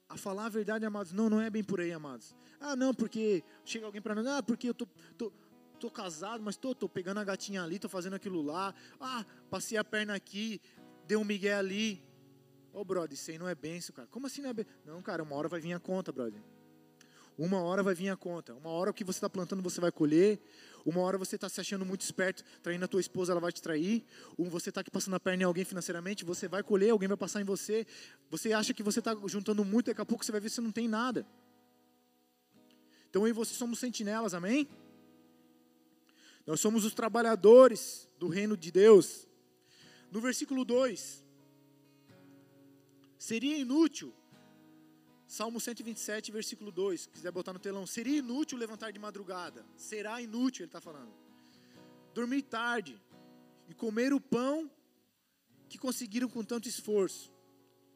[0.10, 1.12] A falar a verdade, amados.
[1.12, 2.36] Não, não é bem por aí, amados.
[2.60, 4.26] Ah, não, porque chega alguém para nós.
[4.28, 5.32] Ah, porque eu tô, tô,
[5.80, 8.74] tô casado, mas tô, tô pegando a gatinha ali, tô fazendo aquilo lá.
[9.00, 10.62] Ah, passei a perna aqui,
[11.06, 12.02] dei um migué ali.
[12.74, 14.08] Ô, oh, brother, isso aí não é benção, cara.
[14.08, 14.72] Como assim não é benção?
[14.86, 16.42] Não, cara, uma hora vai vir a conta, brother.
[17.38, 18.54] Uma hora vai vir a conta.
[18.56, 20.40] Uma hora o que você está plantando você vai colher.
[20.86, 23.62] Uma hora você está se achando muito esperto, traindo a tua esposa, ela vai te
[23.62, 24.04] trair.
[24.38, 27.18] Um, você está aqui passando a perna em alguém financeiramente, você vai colher, alguém vai
[27.18, 27.86] passar em você.
[28.30, 30.72] Você acha que você está juntando muito, daqui a pouco você vai ver se não
[30.72, 31.28] tem nada.
[33.10, 34.68] Então eu e você somos sentinelas, amém?
[36.46, 39.28] Nós somos os trabalhadores do reino de Deus.
[40.10, 41.28] No versículo 2,
[43.18, 44.14] Seria inútil,
[45.28, 50.22] Salmo 127, versículo 2, se quiser botar no telão, seria inútil levantar de madrugada, será
[50.22, 51.14] inútil, ele está falando.
[52.14, 53.00] Dormir tarde
[53.68, 54.72] e comer o pão
[55.68, 57.30] que conseguiram com tanto esforço.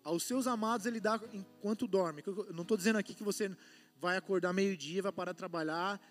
[0.04, 2.22] Aos seus amados ele dá enquanto dorme.
[2.26, 3.56] Eu não estou dizendo aqui que você
[3.98, 6.02] vai acordar meio-dia, vai parar de trabalhar.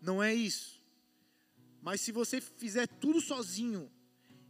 [0.00, 0.80] Não é isso.
[1.82, 3.90] Mas se você fizer tudo sozinho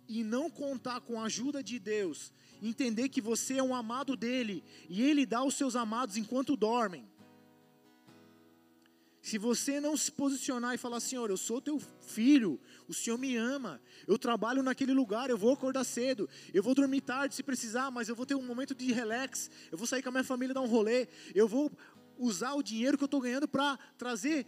[0.07, 2.33] e não contar com a ajuda de Deus,
[2.69, 7.07] entender que você é um amado dele e ele dá os seus amados enquanto dormem.
[9.21, 13.37] Se você não se posicionar e falar, Senhor, eu sou teu filho, o Senhor me
[13.37, 17.91] ama, eu trabalho naquele lugar, eu vou acordar cedo, eu vou dormir tarde se precisar,
[17.91, 20.53] mas eu vou ter um momento de relax, eu vou sair com a minha família
[20.53, 21.73] dar um rolê, eu vou
[22.19, 24.47] usar o dinheiro que eu estou ganhando para trazer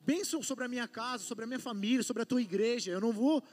[0.00, 3.12] bênção sobre a minha casa, sobre a minha família, sobre a tua igreja, eu não
[3.12, 3.44] vou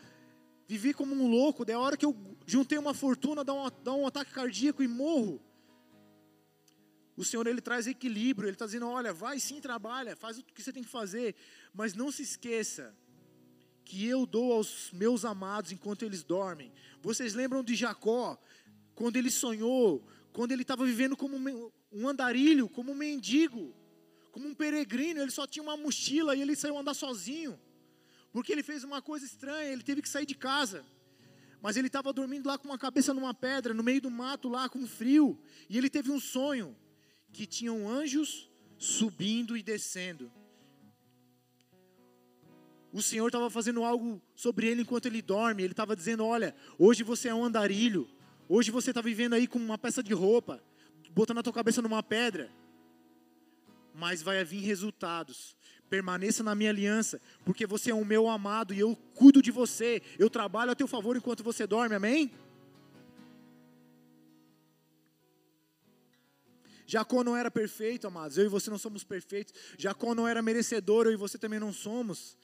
[0.69, 4.05] vivi como um louco, da hora que eu juntei uma fortuna, dá um, dá um
[4.05, 5.41] ataque cardíaco e morro.
[7.17, 10.61] O Senhor ele traz equilíbrio, ele está dizendo: olha, vai sim, trabalha, faz o que
[10.61, 11.33] você tem que fazer,
[11.73, 12.95] mas não se esqueça
[13.83, 16.71] que eu dou aos meus amados enquanto eles dormem.
[17.01, 18.39] Vocês lembram de Jacó,
[18.93, 21.35] quando ele sonhou, quando ele estava vivendo como
[21.91, 23.73] um andarilho, como um mendigo,
[24.31, 27.59] como um peregrino, ele só tinha uma mochila e ele saiu andar sozinho.
[28.31, 30.85] Porque ele fez uma coisa estranha, ele teve que sair de casa.
[31.61, 34.69] Mas ele estava dormindo lá com uma cabeça numa pedra, no meio do mato lá,
[34.69, 35.37] com frio.
[35.69, 36.75] E ele teve um sonho
[37.33, 40.31] que tinham anjos subindo e descendo.
[42.91, 45.63] O Senhor estava fazendo algo sobre ele enquanto ele dorme.
[45.63, 48.09] Ele estava dizendo: Olha, hoje você é um andarilho.
[48.47, 50.63] Hoje você está vivendo aí com uma peça de roupa,
[51.11, 52.49] botando a tua cabeça numa pedra.
[53.93, 55.55] mas vai vir resultados.
[55.89, 60.01] Permaneça na minha aliança, porque você é o meu amado e eu cuido de você.
[60.17, 62.31] Eu trabalho a teu favor enquanto você dorme, amém?
[66.85, 68.37] Jacó não era perfeito, amados.
[68.37, 69.53] Eu e você não somos perfeitos.
[69.77, 72.35] Jacó não era merecedor, eu e você também não somos.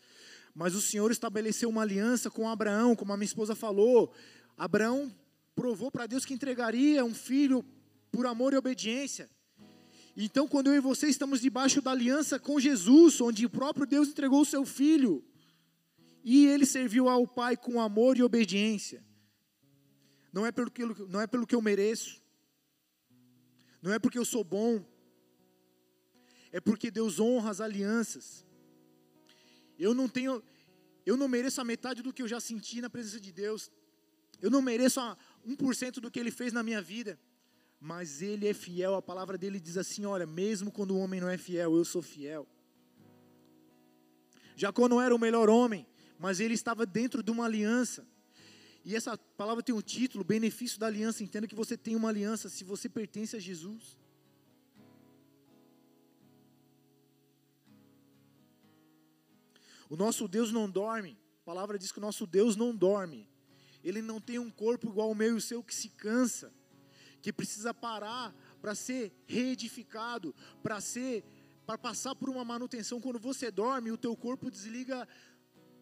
[0.53, 4.13] Mas o Senhor estabeleceu uma aliança com Abraão, como a minha esposa falou.
[4.55, 5.11] Abraão
[5.55, 7.65] provou para Deus que entregaria um filho
[8.11, 9.29] por amor e obediência.
[10.15, 14.07] Então, quando eu e você estamos debaixo da aliança com Jesus, onde o próprio Deus
[14.07, 15.23] entregou o seu filho,
[16.23, 19.03] e ele serviu ao Pai com amor e obediência,
[20.31, 22.21] não é pelo que, não é pelo que eu mereço,
[23.81, 24.83] não é porque eu sou bom,
[26.51, 28.45] é porque Deus honra as alianças.
[29.77, 30.41] Eu não tenho,
[31.05, 33.69] eu não mereço a metade do que eu já senti na presença de Deus.
[34.41, 37.19] Eu não mereço a 1% do que Ele fez na minha vida.
[37.85, 38.95] Mas Ele é fiel.
[38.95, 42.01] A palavra dele diz assim: olha, mesmo quando o homem não é fiel, eu sou
[42.01, 42.47] fiel.
[44.55, 45.85] Jacó não era o melhor homem,
[46.17, 48.03] mas ele estava dentro de uma aliança.
[48.83, 51.23] E essa palavra tem um título, benefício da aliança.
[51.23, 53.95] Entenda que você tem uma aliança se você pertence a Jesus.
[59.87, 61.15] O nosso Deus não dorme.
[61.41, 63.29] A palavra diz que o nosso Deus não dorme.
[63.83, 66.51] Ele não tem um corpo igual ao meu e o seu que se cansa,
[67.25, 71.23] que precisa parar para ser reedificado, para ser
[71.65, 73.01] para passar por uma manutenção.
[73.01, 75.07] Quando você dorme, o teu corpo desliga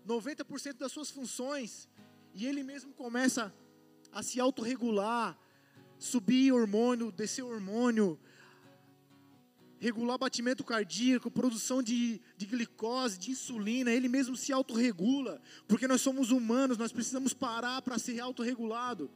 [0.07, 1.89] 90% das suas funções.
[2.33, 3.53] E ele mesmo começa
[4.09, 5.37] a se autorregular,
[5.99, 8.17] subir hormônio, descer hormônio,
[9.83, 15.99] regular batimento cardíaco, produção de, de glicose, de insulina, ele mesmo se autorregula, porque nós
[15.99, 19.11] somos humanos, nós precisamos parar para ser autorregulado,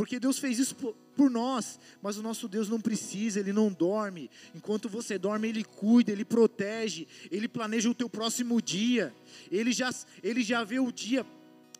[0.00, 4.30] porque Deus fez isso por, nós, mas o nosso Deus não precisa, ele não dorme,
[4.54, 9.14] enquanto você dorme, ele cuida, ele protege, ele planeja o teu próximo dia,
[9.50, 9.90] ele já,
[10.22, 11.26] ele já vê o dia,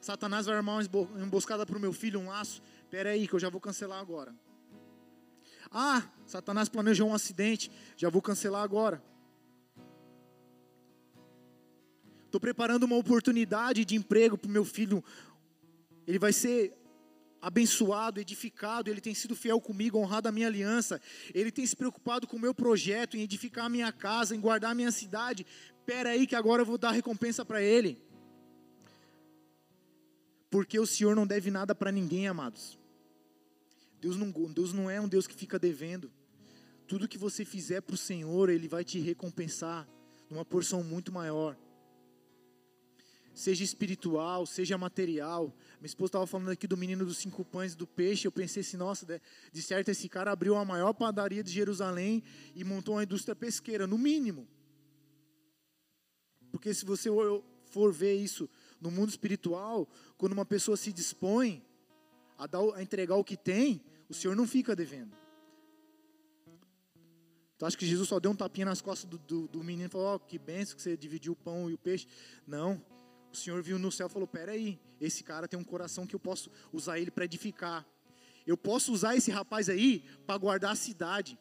[0.02, 3.40] Satanás vai armar uma emboscada para o meu filho, um laço, espera aí que eu
[3.40, 4.34] já vou cancelar agora,
[5.70, 9.02] ah, Satanás planejou um acidente, já vou cancelar agora.
[12.26, 15.02] Estou preparando uma oportunidade de emprego para o meu filho.
[16.06, 16.79] Ele vai ser
[17.40, 18.90] abençoado, edificado.
[18.90, 21.00] Ele tem sido fiel comigo, honrado a minha aliança.
[21.34, 24.72] Ele tem se preocupado com o meu projeto, em edificar a minha casa, em guardar
[24.72, 25.46] a minha cidade.
[25.78, 28.02] Espera aí que agora eu vou dar recompensa para ele.
[30.50, 32.78] Porque o Senhor não deve nada para ninguém, amados.
[34.00, 36.10] Deus não, Deus não é um Deus que fica devendo.
[36.86, 39.86] Tudo que você fizer para o Senhor, Ele vai te recompensar
[40.28, 41.56] numa porção muito maior.
[43.32, 45.54] Seja espiritual, seja material.
[45.80, 48.28] Minha esposa estava falando aqui do menino dos cinco pães do peixe.
[48.28, 49.06] Eu pensei assim, nossa,
[49.50, 52.22] de certo esse cara abriu a maior padaria de Jerusalém
[52.54, 54.46] e montou uma indústria pesqueira, no mínimo.
[56.52, 57.08] Porque se você
[57.64, 58.46] for ver isso
[58.78, 59.88] no mundo espiritual,
[60.18, 61.64] quando uma pessoa se dispõe
[62.36, 65.16] a, dar, a entregar o que tem, o Senhor não fica devendo.
[67.56, 69.90] Tu acha que Jesus só deu um tapinha nas costas do, do, do menino e
[69.90, 72.06] falou: oh, que benção que você dividiu o pão e o peixe?
[72.46, 72.82] Não.
[73.32, 76.14] O Senhor viu no céu e falou: Pera aí, esse cara tem um coração que
[76.14, 77.86] eu posso usar ele para edificar.
[78.46, 81.38] Eu posso usar esse rapaz aí para guardar a cidade.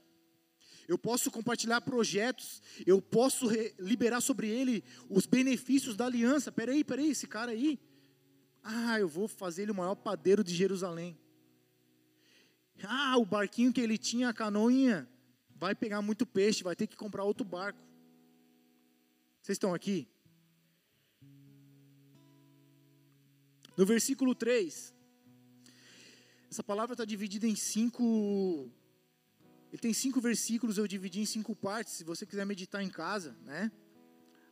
[0.88, 2.62] Eu posso compartilhar projetos.
[2.86, 3.48] Eu posso
[3.78, 6.52] liberar sobre ele os benefícios da aliança.
[6.52, 7.80] Peraí, peraí, esse cara aí.
[8.64, 11.18] Ah, eu vou fazer ele o maior padeiro de Jerusalém.
[12.84, 15.08] Ah, o barquinho que ele tinha, a canoinha,
[15.56, 17.80] vai pegar muito peixe, vai ter que comprar outro barco.
[19.42, 20.08] Vocês estão aqui?
[23.80, 24.94] No versículo 3,
[26.52, 28.70] essa palavra está dividida em cinco.
[29.72, 33.38] Ele tem cinco versículos, eu dividi em cinco partes, se você quiser meditar em casa,
[33.42, 33.72] né?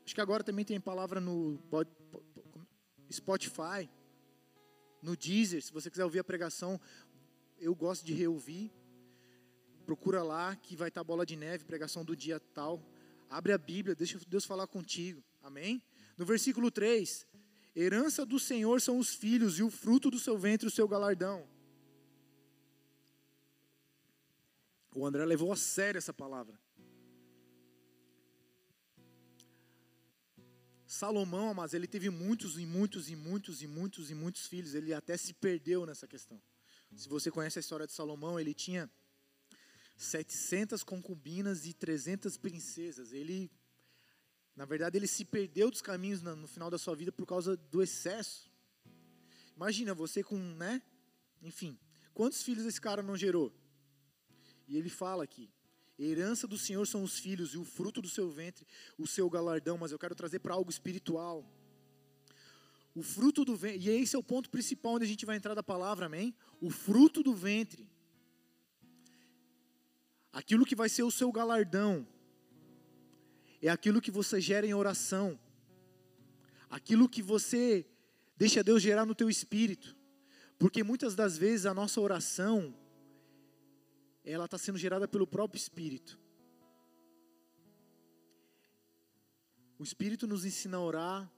[0.06, 1.60] Acho que agora também tem palavra no
[3.12, 3.90] Spotify,
[5.02, 6.80] no Deezer, se você quiser ouvir a pregação,
[7.60, 8.72] eu gosto de reouvir.
[9.86, 12.82] Procura lá que vai estar bola de neve, pregação do dia tal.
[13.30, 15.22] Abre a Bíblia, deixa Deus falar contigo.
[15.44, 15.84] Amém?
[16.18, 17.28] No versículo 3,
[17.80, 21.48] herança do Senhor são os filhos e o fruto do seu ventre o seu galardão.
[24.96, 26.60] O André levou a sério essa palavra.
[30.88, 34.73] Salomão, mas ele teve muitos e muitos e muitos e muitos e muitos filhos.
[34.73, 36.42] Ele até se perdeu nessa questão.
[36.96, 38.90] Se você conhece a história de Salomão, ele tinha
[39.98, 43.12] 700 concubinas e 300 princesas.
[43.12, 43.52] Ele,
[44.58, 47.80] na verdade, ele se perdeu dos caminhos no final da sua vida por causa do
[47.80, 48.52] excesso.
[49.56, 50.82] Imagina você com, né?
[51.44, 51.78] Enfim,
[52.12, 53.54] quantos filhos esse cara não gerou?
[54.68, 55.48] E ele fala aqui.
[56.00, 58.66] Herança do Senhor são os filhos e o fruto do seu ventre,
[58.98, 59.78] o seu galardão.
[59.78, 61.48] Mas eu quero trazer para algo espiritual.
[62.96, 65.54] O fruto do ventre, e esse é o ponto principal onde a gente vai entrar
[65.54, 66.36] da palavra, amém?
[66.60, 67.88] O fruto do ventre.
[70.34, 72.08] Aquilo que vai ser o seu galardão.
[73.62, 75.40] É aquilo que você gera em oração.
[76.70, 77.86] Aquilo que você
[78.36, 79.96] deixa Deus gerar no teu espírito.
[80.60, 82.76] Porque muitas das vezes a nossa oração
[84.24, 86.20] ela está sendo gerada pelo próprio Espírito.
[89.80, 91.32] O Espírito nos ensina a orar,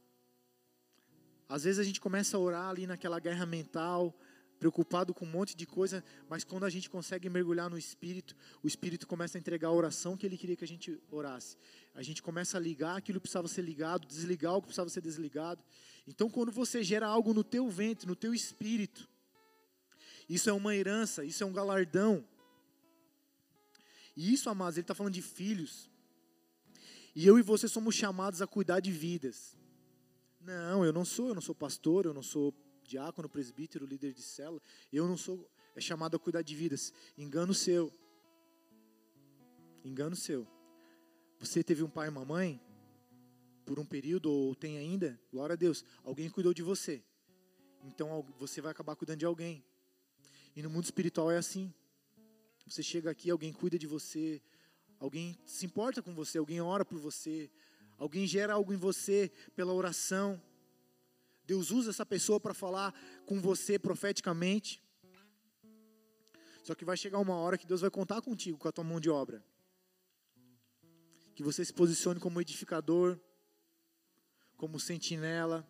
[1.48, 4.18] às vezes a gente começa a orar ali naquela guerra mental,
[4.60, 8.68] preocupado com um monte de coisa, mas quando a gente consegue mergulhar no Espírito, o
[8.68, 11.58] Espírito começa a entregar a oração que Ele queria que a gente orasse.
[11.96, 15.02] A gente começa a ligar aquilo que precisava ser ligado, desligar o que precisava ser
[15.02, 15.64] desligado.
[16.06, 19.08] Então, quando você gera algo no teu ventre, no teu espírito,
[20.28, 22.24] isso é uma herança, isso é um galardão.
[24.16, 25.90] E isso, amados, ele está falando de filhos.
[27.16, 29.58] E eu e você somos chamados a cuidar de vidas.
[30.42, 32.54] Não, eu não sou, eu não sou pastor, eu não sou
[32.90, 34.62] diácono, presbítero, líder de célula.
[34.92, 36.92] Eu não sou é chamado a cuidar de vidas.
[37.18, 37.94] Engano seu.
[39.84, 40.48] Engano seu.
[41.40, 42.60] Você teve um pai e uma mãe
[43.66, 45.20] por um período ou tem ainda?
[45.32, 45.86] Glória a Deus.
[46.04, 47.04] Alguém cuidou de você.
[47.84, 49.64] Então você vai acabar cuidando de alguém.
[50.56, 51.74] E no mundo espiritual é assim.
[52.66, 54.42] Você chega aqui, alguém cuida de você,
[55.00, 57.50] alguém se importa com você, alguém ora por você,
[58.00, 60.42] Alguém gera algo em você pela oração.
[61.50, 62.94] Deus usa essa pessoa para falar
[63.26, 64.84] com você profeticamente.
[66.64, 69.00] Só que vai chegar uma hora que Deus vai contar contigo com a tua mão
[69.00, 69.44] de obra.
[71.34, 73.20] Que você se posicione como edificador,
[74.58, 75.68] como sentinela.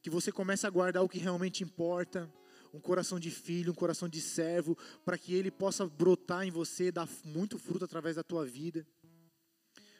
[0.00, 2.32] Que você comece a guardar o que realmente importa.
[2.72, 6.92] Um coração de filho, um coração de servo, para que ele possa brotar em você,
[6.92, 8.86] dar muito fruto através da tua vida.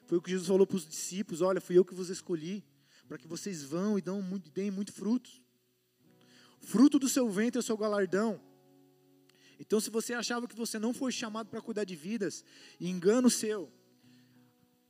[0.06, 2.64] Foi o que Jesus falou para os discípulos: Olha, fui eu que vos escolhi,
[3.12, 5.42] para que vocês vão e dão muito, deem muito frutos.
[6.60, 8.40] Fruto do seu ventre é o seu galardão.
[9.60, 12.42] Então, se você achava que você não foi chamado para cuidar de vidas,
[12.80, 13.70] engano seu.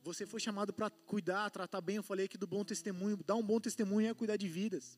[0.03, 1.97] Você foi chamado para cuidar, tratar bem.
[1.97, 3.19] Eu falei aqui do bom testemunho.
[3.25, 4.97] Dar um bom testemunho é cuidar de vidas.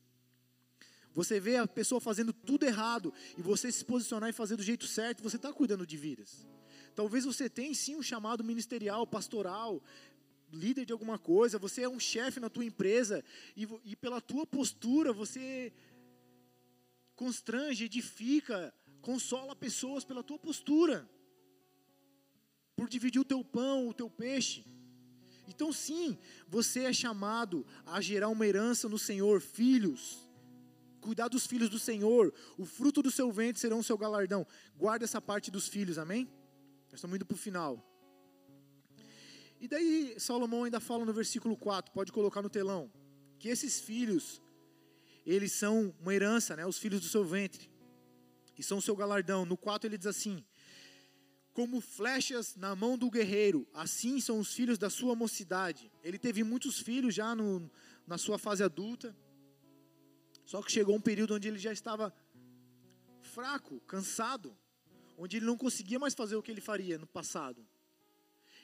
[1.12, 4.86] Você vê a pessoa fazendo tudo errado e você se posicionar e fazer do jeito
[4.86, 6.46] certo, você está cuidando de vidas.
[6.94, 9.82] Talvez você tenha sim um chamado ministerial, pastoral,
[10.56, 13.24] líder de alguma coisa, você é um chefe na tua empresa
[13.56, 15.72] e, e pela tua postura você
[17.14, 21.08] constrange, edifica, consola pessoas pela tua postura,
[22.74, 24.64] por dividir o teu pão, o teu peixe.
[25.48, 30.28] Então, sim, você é chamado a gerar uma herança no Senhor, filhos.
[31.00, 34.46] Cuidar dos filhos do Senhor, o fruto do seu ventre serão o seu galardão.
[34.76, 36.28] Guarda essa parte dos filhos, amém?
[36.86, 37.95] Nós estamos indo para o final.
[39.60, 42.90] E daí Salomão ainda fala no versículo 4, pode colocar no telão,
[43.38, 44.42] que esses filhos,
[45.24, 47.70] eles são uma herança, né, os filhos do seu ventre,
[48.58, 49.44] e são o seu galardão.
[49.44, 50.44] No 4 ele diz assim:
[51.52, 55.90] Como flechas na mão do guerreiro, assim são os filhos da sua mocidade.
[56.02, 57.70] Ele teve muitos filhos já no,
[58.06, 59.16] na sua fase adulta,
[60.44, 62.14] só que chegou um período onde ele já estava
[63.22, 64.56] fraco, cansado,
[65.18, 67.66] onde ele não conseguia mais fazer o que ele faria no passado.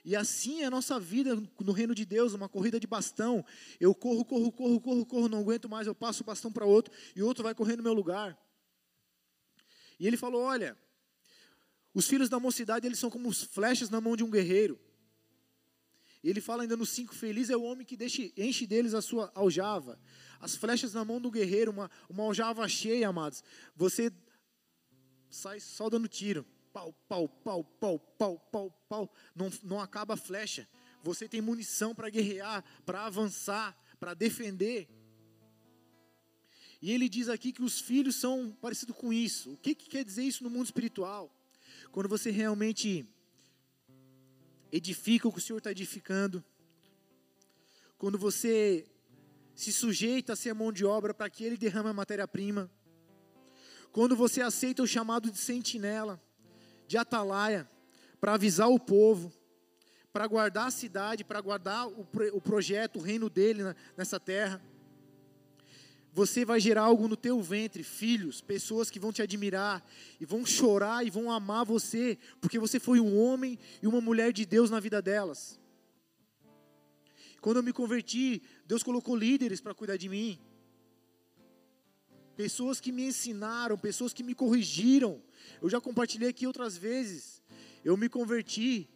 [0.05, 3.45] E assim é a nossa vida no reino de Deus, uma corrida de bastão.
[3.79, 6.93] Eu corro, corro, corro, corro, corro, não aguento mais, eu passo o bastão para outro
[7.15, 8.37] e outro vai correr no meu lugar.
[10.01, 10.77] E ele falou: Olha,
[11.95, 14.81] os filhos da mocidade eles são como flechas na mão de um guerreiro.
[16.21, 19.03] E ele fala ainda no 5: Feliz é o homem que deixe, enche deles a
[19.03, 20.01] sua aljava.
[20.41, 23.45] As flechas na mão do guerreiro, uma, uma aljava cheia, amados.
[23.77, 24.13] Você
[25.31, 30.17] sai só dando tiro pau, pau, pau, pau, pau, pau, pau, não, não acaba a
[30.17, 30.69] flecha.
[31.03, 34.89] Você tem munição para guerrear, para avançar, para defender.
[36.81, 39.53] E ele diz aqui que os filhos são parecidos com isso.
[39.53, 41.33] O que, que quer dizer isso no mundo espiritual?
[41.91, 43.07] Quando você realmente
[44.71, 46.45] edifica o que o Senhor está edificando,
[47.99, 48.87] quando você
[49.55, 52.71] se sujeita a ser mão de obra para que Ele derrame a matéria-prima,
[53.93, 56.21] quando você aceita o chamado de sentinela,
[56.93, 57.67] de atalaia
[58.21, 59.33] para avisar o povo,
[60.13, 63.63] para guardar a cidade, para guardar o, o, projeto, o reino dele
[63.97, 64.63] nessa terra.
[66.13, 69.83] Você vai gerar algo no teu ventre, filhos, pessoas que vão te admirar
[70.21, 74.31] e vão chorar e vão amar você, porque você foi um homem e uma mulher
[74.31, 75.59] de Deus na vida delas.
[77.41, 80.39] Quando eu me converti, Deus colocou líderes para cuidar de mim.
[82.37, 85.23] Pessoas que me ensinaram, pessoas que me corrigiram,
[85.61, 87.43] eu já compartilhei aqui outras vezes.
[87.85, 88.89] Eu me converti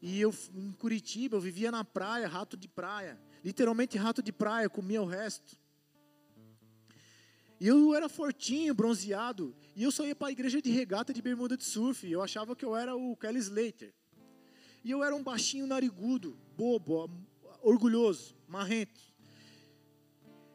[0.00, 4.68] e eu em Curitiba eu vivia na praia, rato de praia, literalmente rato de praia,
[4.68, 5.58] comia o resto.
[7.60, 11.20] E eu era fortinho, bronzeado, e eu só ia para a igreja de regata de
[11.20, 12.10] bermuda de surf.
[12.10, 13.92] Eu achava que eu era o Kelly Slater.
[14.82, 17.10] E eu era um baixinho narigudo, bobo,
[17.60, 19.09] orgulhoso, marrento.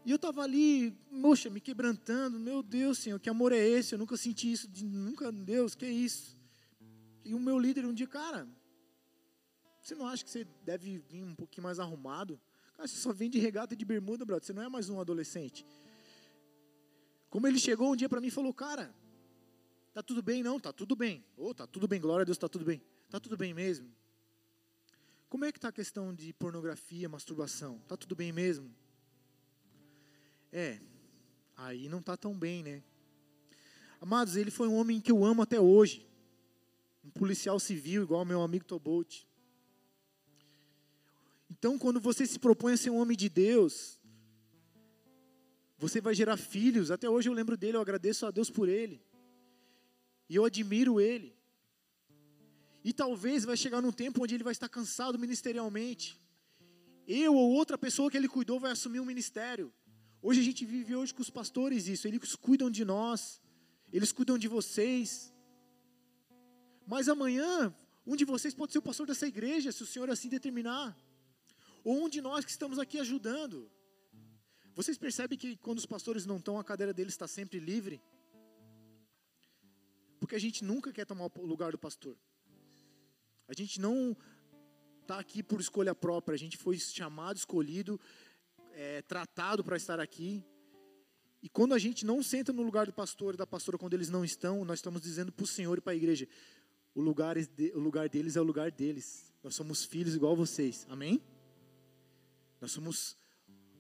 [0.06, 2.40] E eu estava ali, moxa, me quebrantando.
[2.40, 3.96] Meu Deus, Senhor, que amor é esse?
[3.96, 6.38] Eu nunca senti isso, de, nunca, Deus, que é isso?
[7.24, 8.48] E o meu líder um dia, cara,
[9.82, 12.40] você não acha que você deve vir um pouquinho mais arrumado?
[12.76, 14.46] Cara, você só vem de regata e de bermuda, brother.
[14.46, 15.66] Você não é mais um adolescente.
[17.28, 18.94] Como ele chegou um dia para mim e falou, cara,
[19.92, 20.44] tá tudo bem?
[20.44, 21.26] Não, tá tudo bem.
[21.36, 22.80] Ou oh, tá tudo bem, glória a Deus, tá tudo bem.
[23.10, 23.92] Tá tudo bem mesmo?
[25.30, 27.80] Como é que está a questão de pornografia, masturbação?
[27.88, 28.72] Tá tudo bem mesmo?
[30.52, 30.80] É,
[31.56, 32.84] aí não tá tão bem, né?
[34.00, 36.08] Amados, ele foi um homem que eu amo até hoje.
[37.04, 39.26] Um policial civil, igual meu amigo Tobolt.
[41.50, 44.00] Então, quando você se propõe a ser um homem de Deus,
[45.78, 46.92] você vai gerar filhos.
[46.92, 49.02] Até hoje eu lembro dele, eu agradeço a Deus por ele.
[50.30, 51.36] E eu admiro ele.
[52.84, 56.20] E talvez vai chegar num tempo onde ele vai estar cansado ministerialmente.
[57.08, 59.74] Eu ou outra pessoa que ele cuidou vai assumir um ministério.
[60.28, 63.40] Hoje a gente vive hoje com os pastores isso, eles cuidam de nós,
[63.94, 65.32] eles cuidam de vocês.
[66.94, 67.72] Mas amanhã,
[68.08, 70.98] um de vocês pode ser o pastor dessa igreja, se o Senhor assim determinar.
[71.84, 73.72] Ou um de nós que estamos aqui ajudando.
[74.74, 78.02] Vocês percebem que quando os pastores não estão, a cadeira deles está sempre livre?
[80.20, 82.18] Porque a gente nunca quer tomar o lugar do pastor.
[83.48, 84.18] A gente não
[85.04, 88.02] está aqui por escolha própria, a gente foi chamado, escolhido,
[88.76, 90.44] é, tratado para estar aqui.
[91.42, 94.10] E quando a gente não senta no lugar do pastor e da pastora quando eles
[94.10, 96.28] não estão, nós estamos dizendo para o Senhor e para a igreja:
[96.94, 97.38] o lugar,
[97.74, 99.34] o lugar deles é o lugar deles.
[99.42, 100.86] Nós somos filhos igual vocês.
[100.90, 101.22] Amém?
[102.60, 103.18] Nós somos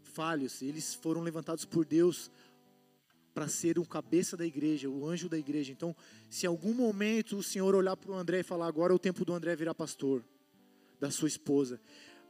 [0.03, 2.31] falhos, eles foram levantados por Deus
[3.33, 5.73] para ser o cabeça da igreja, o anjo da igreja.
[5.73, 5.93] Então,
[6.29, 8.99] se em algum momento o Senhor olhar para o André e falar, agora é o
[8.99, 10.23] tempo do André virar pastor,
[11.01, 11.81] da sua esposa,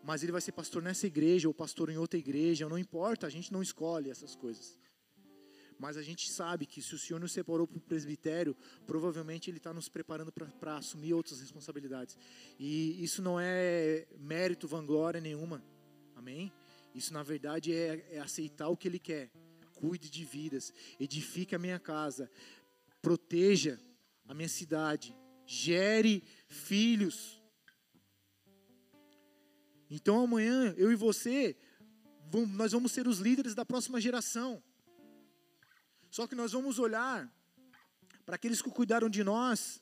[0.06, 3.30] mas ele vai ser pastor nessa igreja ou pastor em outra igreja, não importa, a
[3.30, 4.78] gente não escolhe essas coisas.
[5.80, 9.58] Mas a gente sabe que se o Senhor nos separou para o presbitério, provavelmente Ele
[9.58, 12.18] está nos preparando para assumir outras responsabilidades.
[12.60, 15.66] E isso não é mérito, vanglória nenhuma.
[16.16, 16.53] Amém?
[16.93, 19.32] Isso, na verdade, é, é aceitar o que Ele quer.
[19.74, 22.30] Cuide de vidas, edifique a minha casa,
[23.01, 23.78] proteja
[24.28, 25.14] a minha cidade,
[25.47, 27.43] gere filhos.
[29.90, 31.56] Então amanhã eu e você,
[32.54, 34.62] nós vamos ser os líderes da próxima geração.
[36.10, 37.30] Só que nós vamos olhar
[38.26, 39.82] para aqueles que cuidaram de nós.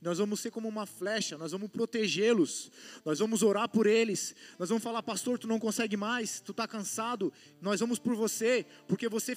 [0.00, 2.70] Nós vamos ser como uma flecha, nós vamos protegê-los,
[3.06, 6.68] nós vamos orar por eles, nós vamos falar, pastor, tu não consegue mais, tu está
[6.68, 9.34] cansado, nós vamos por você, porque você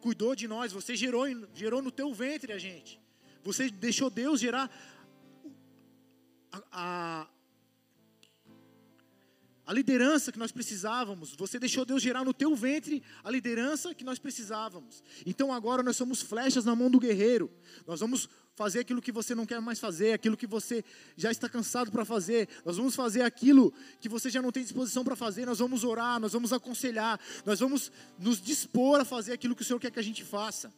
[0.00, 1.24] cuidou de nós, você gerou,
[1.54, 3.00] gerou no teu ventre a gente,
[3.44, 4.68] você deixou Deus gerar
[6.72, 7.28] a,
[9.68, 11.34] a liderança que nós precisávamos.
[11.36, 15.02] Você deixou Deus gerar no teu ventre a liderança que nós precisávamos.
[15.26, 17.50] Então agora nós somos flechas na mão do guerreiro.
[17.86, 20.82] Nós vamos fazer aquilo que você não quer mais fazer, aquilo que você
[21.18, 22.48] já está cansado para fazer.
[22.64, 25.44] Nós vamos fazer aquilo que você já não tem disposição para fazer.
[25.44, 29.64] Nós vamos orar, nós vamos aconselhar, nós vamos nos dispor a fazer aquilo que o
[29.66, 30.72] Senhor quer que a gente faça.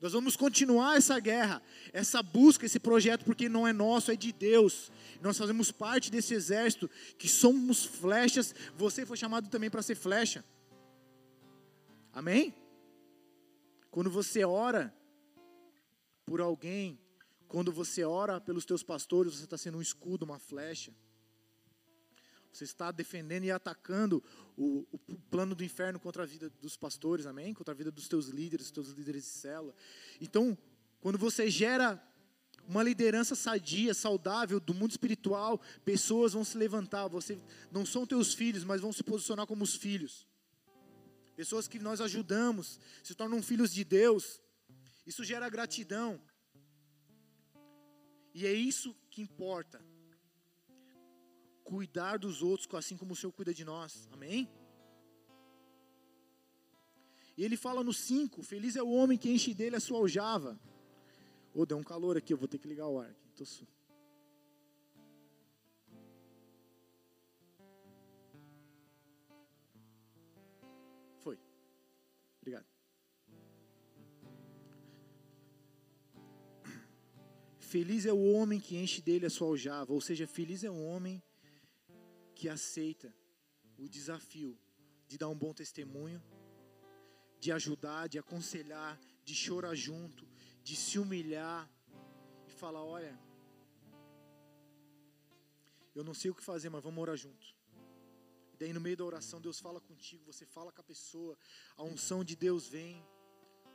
[0.00, 4.30] Nós vamos continuar essa guerra, essa busca, esse projeto, porque não é nosso, é de
[4.30, 4.90] Deus.
[5.22, 8.54] Nós fazemos parte desse exército, que somos flechas.
[8.76, 10.44] Você foi chamado também para ser flecha.
[12.12, 12.54] Amém?
[13.90, 14.94] Quando você ora
[16.26, 16.98] por alguém,
[17.48, 20.92] quando você ora pelos teus pastores, você está sendo um escudo, uma flecha.
[22.56, 24.24] Você está defendendo e atacando
[24.56, 27.52] o, o, plano do inferno contra a vida dos pastores, amém?
[27.52, 29.74] Contra a vida dos teus líderes, dos teus líderes de célula.
[30.22, 30.56] Então,
[30.98, 32.02] quando você gera
[32.66, 37.06] uma liderança sadia, saudável do mundo espiritual, pessoas vão se levantar.
[37.08, 37.38] Você
[37.70, 40.26] não são teus filhos, mas vão se posicionar como os filhos.
[41.36, 44.40] Pessoas que nós ajudamos se tornam filhos de Deus.
[45.06, 46.18] Isso gera gratidão.
[48.32, 49.78] E é isso que importa
[51.66, 54.08] cuidar dos outros, assim como o Senhor cuida de nós.
[54.12, 54.48] Amém?
[57.36, 60.58] E ele fala no 5: Feliz é o homem que enche dele a sua aljava.
[61.52, 63.10] Ô, oh, deu um calor aqui, eu vou ter que ligar o ar.
[63.10, 63.32] Aqui.
[63.34, 63.66] Tô su...
[71.18, 71.38] Foi.
[72.40, 72.66] Obrigado.
[77.58, 80.80] Feliz é o homem que enche dele a sua aljava, ou seja, feliz é o
[80.80, 81.20] homem
[82.36, 83.08] que aceita
[83.78, 84.52] o desafio
[85.08, 86.22] de dar um bom testemunho,
[87.40, 90.28] de ajudar, de aconselhar, de chorar junto,
[90.62, 91.68] de se humilhar
[92.46, 93.18] e falar: olha,
[95.94, 97.46] eu não sei o que fazer, mas vamos orar junto.
[98.52, 101.38] E daí no meio da oração Deus fala contigo, você fala com a pessoa,
[101.76, 103.02] a unção de Deus vem,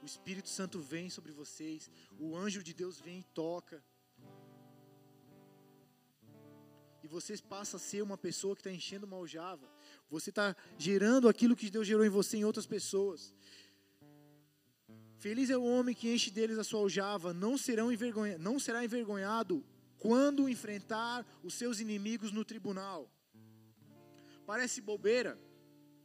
[0.04, 1.90] o Espírito Santo vem sobre vocês,
[2.20, 3.84] o anjo de Deus vem e toca.
[7.12, 9.70] Vocês passam a ser uma pessoa que está enchendo uma aljava.
[10.10, 13.34] Você está gerando aquilo que Deus gerou em você em outras pessoas.
[15.18, 18.86] Feliz é o homem que enche deles a sua aljava, não, serão envergonha, não será
[18.86, 19.62] envergonhado
[20.00, 23.12] quando enfrentar os seus inimigos no tribunal.
[24.46, 25.38] Parece bobeira,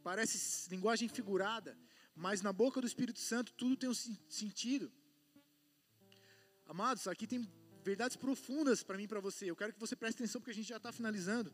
[0.03, 1.79] parece linguagem figurada,
[2.13, 4.91] mas na boca do Espírito Santo tudo tem um sentido.
[6.65, 7.49] Amados, aqui tem
[7.89, 9.43] verdades profundas para mim para você.
[9.51, 11.49] Eu quero que você preste atenção porque a gente já está finalizando.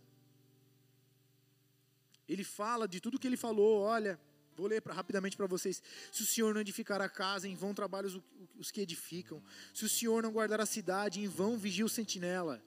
[2.27, 3.81] Ele fala de tudo que ele falou.
[3.81, 4.19] Olha,
[4.55, 5.81] vou ler pra, rapidamente para vocês.
[6.11, 8.19] Se o Senhor não edificar a casa, em vão trabalhos
[8.57, 9.43] os que edificam.
[9.73, 12.63] Se o Senhor não guardar a cidade, em vão vigia o sentinela.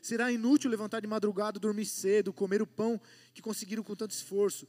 [0.00, 3.00] Será inútil levantar de madrugada, dormir cedo, comer o pão
[3.34, 4.68] que conseguiram com tanto esforço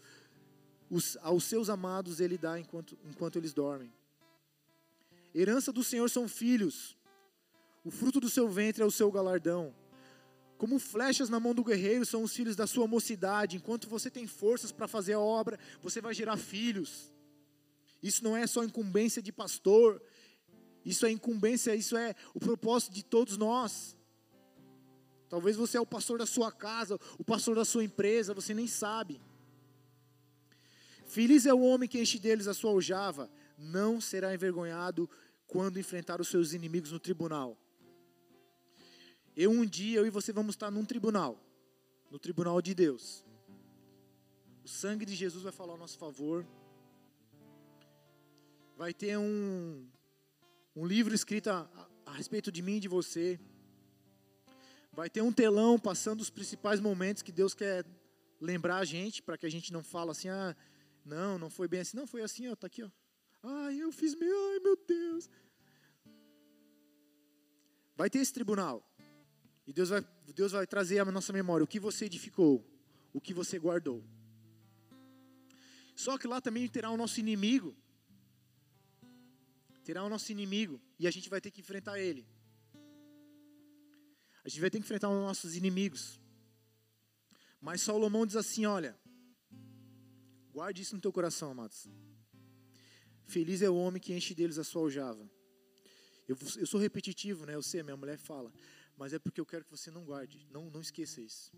[0.89, 3.93] os, aos seus amados ele dá enquanto, enquanto eles dormem.
[5.33, 6.97] Herança do Senhor são filhos,
[7.84, 9.73] o fruto do seu ventre é o seu galardão.
[10.57, 13.55] Como flechas na mão do guerreiro são os filhos da sua mocidade.
[13.55, 17.13] Enquanto você tem forças para fazer a obra, você vai gerar filhos.
[18.03, 20.01] Isso não é só incumbência de pastor,
[20.84, 23.95] isso é incumbência, isso é o propósito de todos nós.
[25.30, 28.67] Talvez você é o pastor da sua casa, o pastor da sua empresa, você nem
[28.67, 29.21] sabe.
[31.05, 35.09] Feliz é o homem que enche deles a sua aljava, não será envergonhado
[35.47, 37.57] quando enfrentar os seus inimigos no tribunal.
[39.41, 41.41] Eu um dia, eu e você vamos estar num tribunal,
[42.11, 43.23] no tribunal de Deus.
[44.65, 46.45] O sangue de Jesus vai falar ao nosso favor.
[48.75, 49.87] Vai ter um,
[50.75, 51.69] um livro escrito a,
[52.05, 53.39] a, respeito de mim e de você.
[54.91, 57.85] Vai ter um telão passando os principais momentos que Deus quer
[58.41, 60.53] lembrar a gente, para que a gente não fale assim, ah,
[61.05, 61.95] não, não foi bem assim.
[61.95, 62.89] Não, foi assim, ó, tá aqui, ó.
[63.41, 65.29] Ai, eu fiz meu, ai meu Deus.
[67.95, 68.88] Vai ter esse tribunal.
[69.70, 70.01] E Deus vai,
[70.34, 72.65] Deus vai trazer à nossa memória o que você edificou,
[73.13, 74.03] o que você guardou.
[75.95, 77.76] Só que lá também terá o nosso inimigo.
[79.84, 80.82] Terá o nosso inimigo.
[80.97, 82.28] E a gente vai ter que enfrentar ele.
[84.43, 86.20] A gente vai ter que enfrentar os nossos inimigos.
[87.61, 88.97] Mas Salomão diz assim: olha,
[90.59, 91.88] Guarde isso no teu coração, amados.
[93.26, 95.30] Feliz é o homem que enche deles a sua aljava.
[96.28, 97.55] Eu, eu sou repetitivo, né?
[97.55, 98.51] Eu sei, minha mulher fala.
[98.99, 100.45] Mas é porque eu quero que você não guarde.
[100.51, 101.53] Não, não esqueça isso.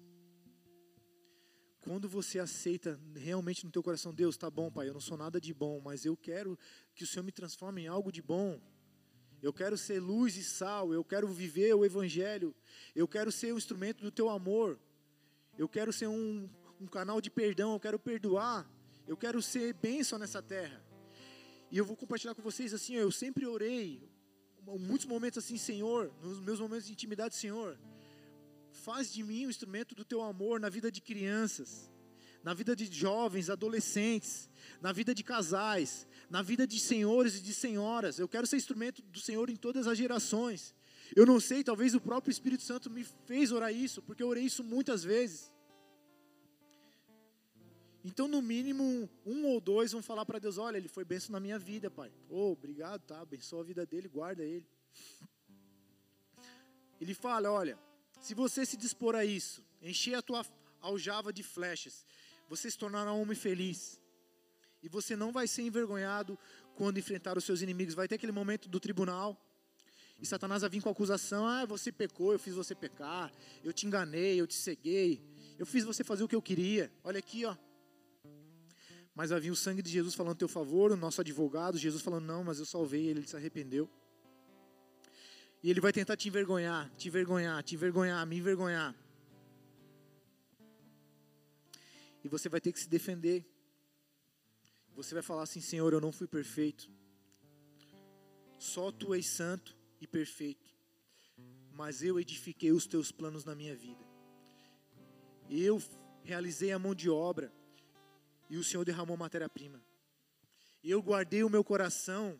[1.79, 5.41] Quando você aceita realmente no teu coração, Deus, tá bom, Pai, eu não sou nada
[5.41, 6.57] de bom, mas eu quero
[6.93, 8.61] que o Senhor me transforme em algo de bom.
[9.41, 12.55] Eu quero ser luz e sal, eu quero viver o Evangelho,
[12.95, 14.79] eu quero ser um instrumento do teu amor,
[15.57, 16.47] eu quero ser um,
[16.79, 18.69] um canal de perdão, eu quero perdoar.
[19.07, 20.79] Eu quero ser bênção nessa terra.
[21.71, 24.07] E eu vou compartilhar com vocês assim, eu sempre orei,
[24.65, 27.77] muitos momentos assim, Senhor, nos meus momentos de intimidade, Senhor,
[28.71, 31.91] faz de mim um instrumento do teu amor na vida de crianças,
[32.43, 34.49] na vida de jovens, adolescentes,
[34.81, 38.17] na vida de casais, na vida de senhores e de senhoras.
[38.17, 40.73] Eu quero ser instrumento do Senhor em todas as gerações.
[41.15, 44.45] Eu não sei, talvez o próprio Espírito Santo me fez orar isso, porque eu orei
[44.45, 45.51] isso muitas vezes.
[48.03, 51.39] Então, no mínimo, um ou dois vão falar para Deus: Olha, ele foi benção na
[51.39, 52.11] minha vida, pai.
[52.29, 53.21] Oh, obrigado, tá?
[53.21, 54.65] Abençoa a vida dele, guarda ele.
[56.99, 57.77] Ele fala: Olha,
[58.19, 60.43] se você se dispor a isso, encher a tua
[60.81, 62.03] aljava de flechas,
[62.49, 63.99] você se tornará um homem feliz.
[64.81, 66.37] E você não vai ser envergonhado
[66.75, 67.93] quando enfrentar os seus inimigos.
[67.93, 69.39] Vai ter aquele momento do tribunal.
[70.19, 73.31] E Satanás vai vir com a acusação: Ah, você pecou, eu fiz você pecar.
[73.63, 75.21] Eu te enganei, eu te ceguei.
[75.59, 76.91] Eu fiz você fazer o que eu queria.
[77.03, 77.55] Olha aqui, ó
[79.13, 82.25] mas vai vir o sangue de Jesus falando teu favor, o nosso advogado, Jesus falando,
[82.25, 83.89] não, mas eu salvei ele se arrependeu.
[85.63, 88.95] E ele vai tentar te envergonhar, te envergonhar, te envergonhar, me envergonhar.
[92.23, 93.45] E você vai ter que se defender.
[94.95, 96.89] Você vai falar assim: Senhor, eu não fui perfeito.
[98.57, 100.69] Só tu és santo e perfeito.
[101.73, 104.03] Mas eu edifiquei os teus planos na minha vida.
[105.49, 105.81] Eu
[106.23, 107.51] realizei a mão de obra
[108.51, 109.81] e o Senhor derramou matéria-prima.
[110.83, 112.37] E eu guardei o meu coração,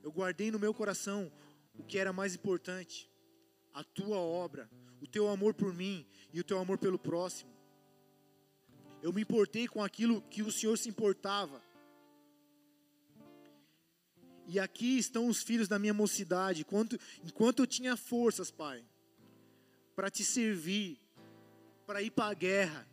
[0.00, 1.32] eu guardei no meu coração
[1.74, 3.10] o que era mais importante,
[3.74, 4.70] a tua obra,
[5.00, 7.50] o teu amor por mim e o teu amor pelo próximo.
[9.02, 11.60] Eu me importei com aquilo que o Senhor se importava.
[14.46, 18.84] E aqui estão os filhos da minha mocidade, enquanto, enquanto eu tinha forças, Pai,
[19.96, 21.00] para te servir,
[21.84, 22.86] para ir para a guerra,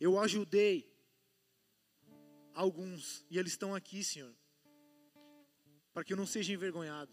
[0.00, 0.87] eu ajudei
[2.58, 4.34] alguns, e eles estão aqui, Senhor,
[5.94, 7.12] para que eu não seja envergonhado.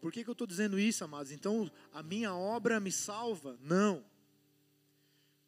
[0.00, 1.30] Por que, que eu estou dizendo isso, amados?
[1.30, 3.56] Então, a minha obra me salva?
[3.60, 4.04] Não.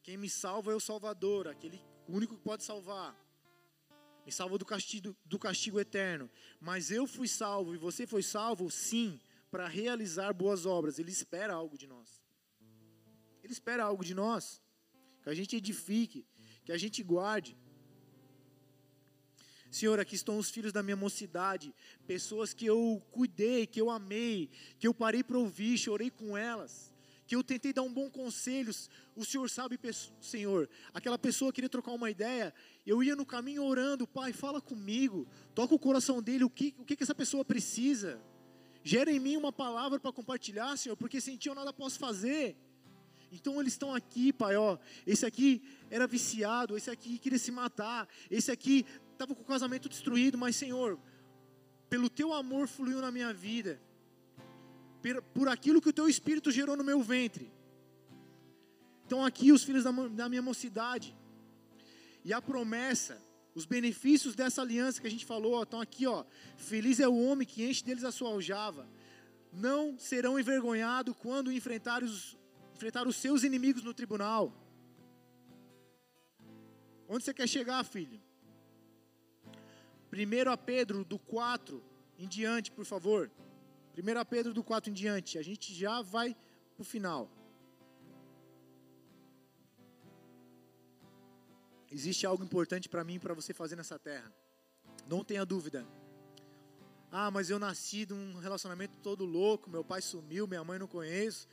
[0.04, 3.12] Quem me salva é o Salvador, aquele único que pode salvar.
[4.24, 6.30] Me salva do castigo, do castigo eterno.
[6.60, 11.00] Mas eu fui salvo e você foi salvo, sim, para realizar boas obras.
[11.00, 12.22] Ele espera algo de nós.
[13.42, 14.62] Ele espera algo de nós.
[15.28, 16.24] Que a gente edifique,
[16.64, 17.54] que a gente guarde.
[19.70, 21.74] Senhor, aqui estão os filhos da minha mocidade,
[22.06, 24.48] pessoas que eu cuidei, que eu amei,
[24.78, 26.94] que eu parei para ouvir, chorei com elas,
[27.26, 28.72] que eu tentei dar um bom conselho.
[29.14, 29.78] O Senhor sabe,
[30.18, 32.54] Senhor, aquela pessoa queria trocar uma ideia,
[32.86, 36.86] eu ia no caminho orando, Pai, fala comigo, toca o coração dele, o que, o
[36.86, 38.18] que, que essa pessoa precisa.
[38.82, 42.56] Gera em mim uma palavra para compartilhar, Senhor, porque sem ti eu nada posso fazer.
[43.30, 44.78] Então eles estão aqui, Pai, ó.
[45.06, 49.88] Esse aqui era viciado, esse aqui queria se matar, esse aqui estava com o casamento
[49.88, 50.98] destruído, mas Senhor,
[51.88, 53.80] pelo teu amor fluiu na minha vida,
[55.34, 57.52] por aquilo que o teu espírito gerou no meu ventre.
[59.06, 61.16] Então aqui os filhos da, minha mocidade,
[62.24, 63.20] e a promessa,
[63.54, 66.24] os benefícios dessa aliança que a gente falou, estão aqui, ó.
[66.56, 68.86] Feliz é o homem que enche deles a sua aljava.
[69.50, 72.36] Não serão envergonhados quando enfrentar os,
[72.78, 74.52] enfrentar os seus inimigos no tribunal.
[77.08, 78.20] Onde você quer chegar, filho?
[80.12, 81.82] 1 a Pedro do 4
[82.18, 83.30] em diante, por favor.
[83.96, 85.38] 1 a Pedro do 4 em diante.
[85.38, 86.36] A gente já vai
[86.74, 87.28] para o final.
[91.90, 94.32] Existe algo importante para mim e para você fazer nessa terra.
[95.08, 95.84] Não tenha dúvida.
[97.10, 99.68] Ah, mas eu nasci de um relacionamento todo louco.
[99.68, 101.48] Meu pai sumiu, minha mãe não conheço.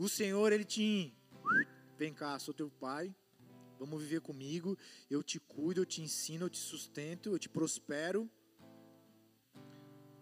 [0.00, 1.14] O Senhor, Ele te.
[1.98, 3.14] Vem cá, sou teu pai.
[3.78, 4.74] Vamos viver comigo.
[5.10, 8.26] Eu te cuido, eu te ensino, eu te sustento, eu te prospero.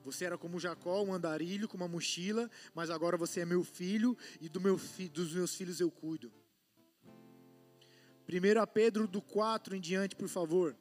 [0.04, 4.18] Você era como Jacó, um andarilho com uma mochila, mas agora você é meu filho
[4.40, 6.32] e do meu fi, dos meus filhos eu cuido.
[8.28, 10.76] 1 Pedro do 4 em diante, por favor.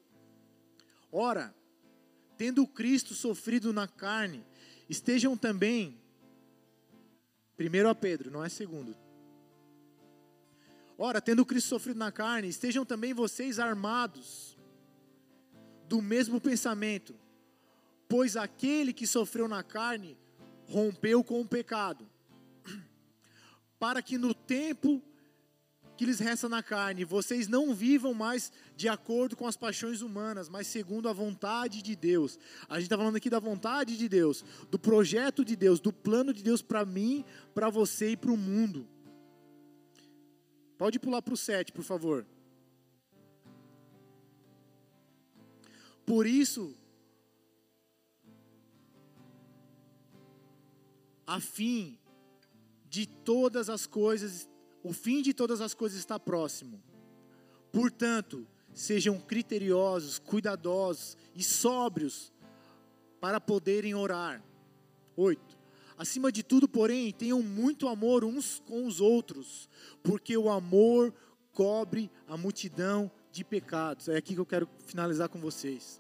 [1.11, 1.53] Ora,
[2.35, 4.43] tendo Cristo sofrido na carne,
[4.89, 6.01] estejam também.
[7.59, 8.95] 1 Pedro, não é segundo.
[10.97, 14.57] Ora, tendo Cristo sofrido na carne, estejam também vocês armados
[15.87, 17.15] do mesmo pensamento,
[18.09, 20.17] pois aquele que sofreu na carne
[20.67, 22.07] rompeu com o pecado,
[23.79, 25.01] para que no tempo
[25.97, 30.47] que lhes resta na carne, vocês não vivam mais de acordo com as paixões humanas,
[30.47, 32.37] mas segundo a vontade de Deus.
[32.69, 36.31] A gente está falando aqui da vontade de Deus, do projeto de Deus, do plano
[36.33, 38.87] de Deus para mim, para você e para o mundo.
[40.77, 42.25] Pode pular para o 7, por favor.
[46.05, 46.73] Por isso,
[51.25, 51.99] a fim
[52.89, 54.47] de todas as coisas,
[54.87, 56.81] o fim de todas as coisas está próximo.
[57.71, 62.31] Portanto, sejam criteriosos, cuidadosos e sóbrios
[63.19, 64.41] para poderem orar.
[65.15, 65.57] 8.
[65.97, 69.67] Acima de tudo, porém, tenham muito amor uns com os outros,
[70.03, 71.13] porque o amor
[71.51, 74.07] cobre a multidão de pecados.
[74.07, 75.99] É aqui que eu quero finalizar com vocês.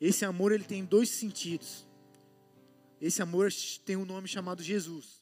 [0.00, 1.86] Esse amor ele tem dois sentidos.
[3.00, 3.50] Esse amor
[3.84, 5.19] tem um nome chamado Jesus.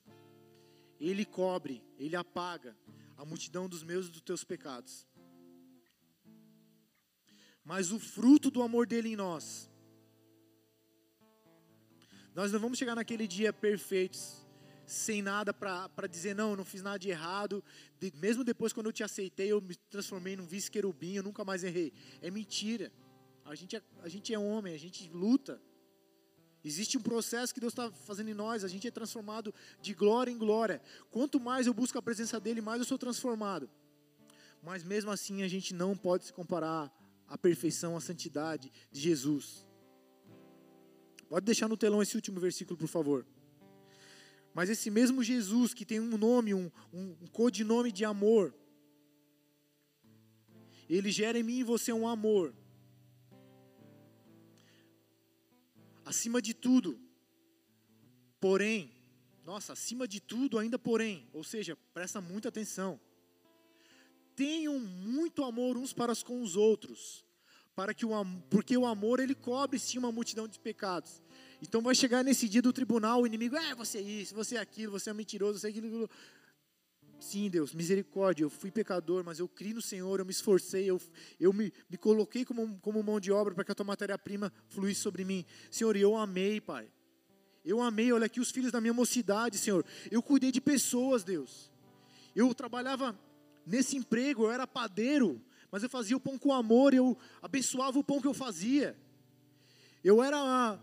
[1.01, 2.77] Ele cobre, ele apaga
[3.17, 5.07] a multidão dos meus e dos teus pecados.
[7.65, 9.69] Mas o fruto do amor dele em nós
[12.39, 14.47] nós não vamos chegar naquele dia perfeitos,
[14.87, 17.65] sem nada para dizer, não, eu não fiz nada de errado.
[17.99, 21.65] De, mesmo depois, quando eu te aceitei, eu me transformei num vice-querubim, eu nunca mais
[21.65, 21.93] errei.
[22.23, 22.93] É mentira.
[23.45, 25.61] A gente é, a gente é homem, a gente luta.
[26.65, 30.31] Existe um processo que Deus está fazendo em nós, a gente é transformado de glória
[30.31, 30.83] em glória.
[31.11, 33.71] Quanto mais eu busco a presença dEle, mais eu sou transformado.
[34.63, 36.93] Mas mesmo assim, a gente não pode se comparar
[37.29, 39.67] à perfeição, à santidade de Jesus.
[41.29, 43.27] Pode deixar no telão esse último versículo, por favor.
[44.53, 48.53] Mas esse mesmo Jesus, que tem um nome, um, um, um codinome de amor,
[50.89, 52.55] ele gera em mim e você um amor.
[56.09, 56.99] Acima de tudo,
[58.41, 58.91] porém,
[59.45, 62.99] nossa, acima de tudo, ainda porém, ou seja, presta muita atenção.
[64.35, 67.27] Tenham muito amor uns para com os outros,
[67.77, 68.11] para que o
[68.49, 71.23] porque o amor ele cobre sim uma multidão de pecados.
[71.61, 74.61] Então vai chegar nesse dia do tribunal, o inimigo, é, você é isso, você é
[74.61, 76.09] aquilo, você é mentiroso, você é aquilo.
[77.19, 81.01] Sim, Deus, misericórdia, eu fui pecador, mas eu criei no Senhor, eu me esforcei, eu,
[81.41, 85.01] eu me, me coloquei como, como mão de obra para que a tua matéria-prima fluísse
[85.01, 85.45] sobre mim.
[85.71, 86.89] Senhor, eu amei, Pai.
[87.65, 89.85] Eu amei, olha aqui os filhos da minha mocidade, Senhor.
[90.11, 91.71] Eu cuidei de pessoas, Deus.
[92.37, 93.19] Eu trabalhava
[93.67, 98.05] nesse emprego, eu era padeiro, mas eu fazia o pão com amor, eu abençoava o
[98.05, 98.97] pão que eu fazia.
[100.05, 100.79] Eu era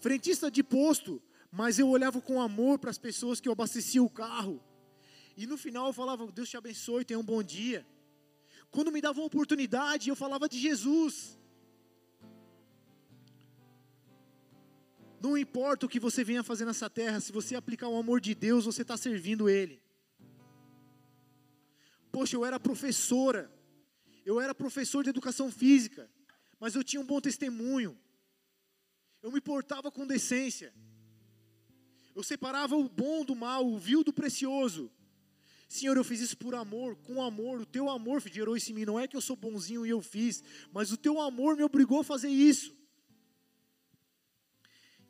[0.00, 1.22] frentista de posto,
[1.52, 4.60] mas eu olhava com amor para as pessoas que eu abastecia o carro.
[5.40, 7.86] E no final eu falava, Deus te abençoe, tenha um bom dia.
[8.72, 11.38] Quando me dava uma oportunidade, eu falava de Jesus.
[15.20, 18.34] Não importa o que você venha fazer nessa terra, se você aplicar o amor de
[18.34, 19.80] Deus, você está servindo Ele.
[22.10, 23.48] Poxa, eu era professora,
[24.26, 26.10] eu era professor de educação física,
[26.58, 27.96] mas eu tinha um bom testemunho.
[29.22, 30.74] Eu me portava com decência.
[32.12, 34.90] Eu separava o bom do mal, o vil do precioso.
[35.68, 38.86] Senhor, eu fiz isso por amor, com amor, o teu amor gerou isso em mim.
[38.86, 40.42] Não é que eu sou bonzinho e eu fiz,
[40.72, 42.74] mas o teu amor me obrigou a fazer isso.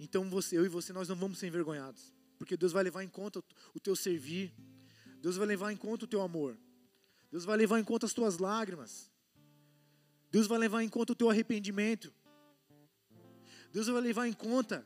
[0.00, 3.08] Então você, eu e você, nós não vamos ser envergonhados, porque Deus vai levar em
[3.08, 3.42] conta
[3.72, 4.52] o teu servir,
[5.20, 6.58] Deus vai levar em conta o teu amor,
[7.30, 9.10] Deus vai levar em conta as tuas lágrimas,
[10.30, 12.12] Deus vai levar em conta o teu arrependimento,
[13.72, 14.84] Deus vai levar em conta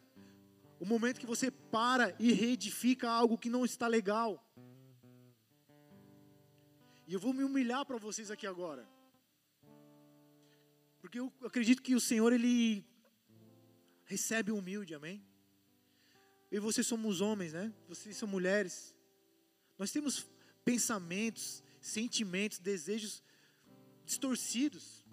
[0.78, 4.44] o momento que você para e reedifica algo que não está legal.
[7.07, 8.88] E eu vou me humilhar para vocês aqui agora.
[11.00, 12.84] Porque eu acredito que o Senhor, Ele
[14.05, 15.24] recebe o humilde, amém?
[16.50, 17.72] Eu e vocês somos homens, né?
[17.88, 18.94] Vocês são mulheres.
[19.78, 20.26] Nós temos
[20.64, 23.22] pensamentos, sentimentos, desejos
[24.05, 25.05] distorcidos.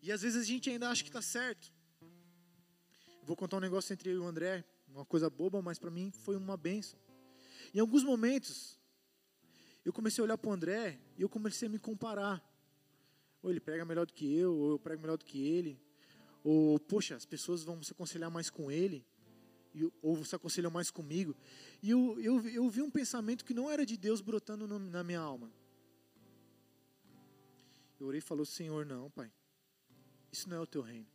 [0.00, 1.72] E às vezes a gente ainda acha que está certo.
[3.22, 6.10] vou contar um negócio entre eu e o André, uma coisa boba, mas para mim
[6.10, 6.98] foi uma benção.
[7.74, 8.78] Em alguns momentos,
[9.84, 12.42] eu comecei a olhar para o André e eu comecei a me comparar.
[13.42, 15.78] Ou ele prega melhor do que eu, ou eu prego melhor do que ele.
[16.42, 19.04] Ou, poxa, as pessoas vão se aconselhar mais com ele,
[20.00, 21.36] ou se aconselham mais comigo.
[21.82, 25.04] E eu, eu, eu vi um pensamento que não era de Deus brotando no, na
[25.04, 25.52] minha alma.
[28.00, 29.30] Eu orei e falou, Senhor, não, Pai.
[30.32, 31.06] Isso não é o teu reino.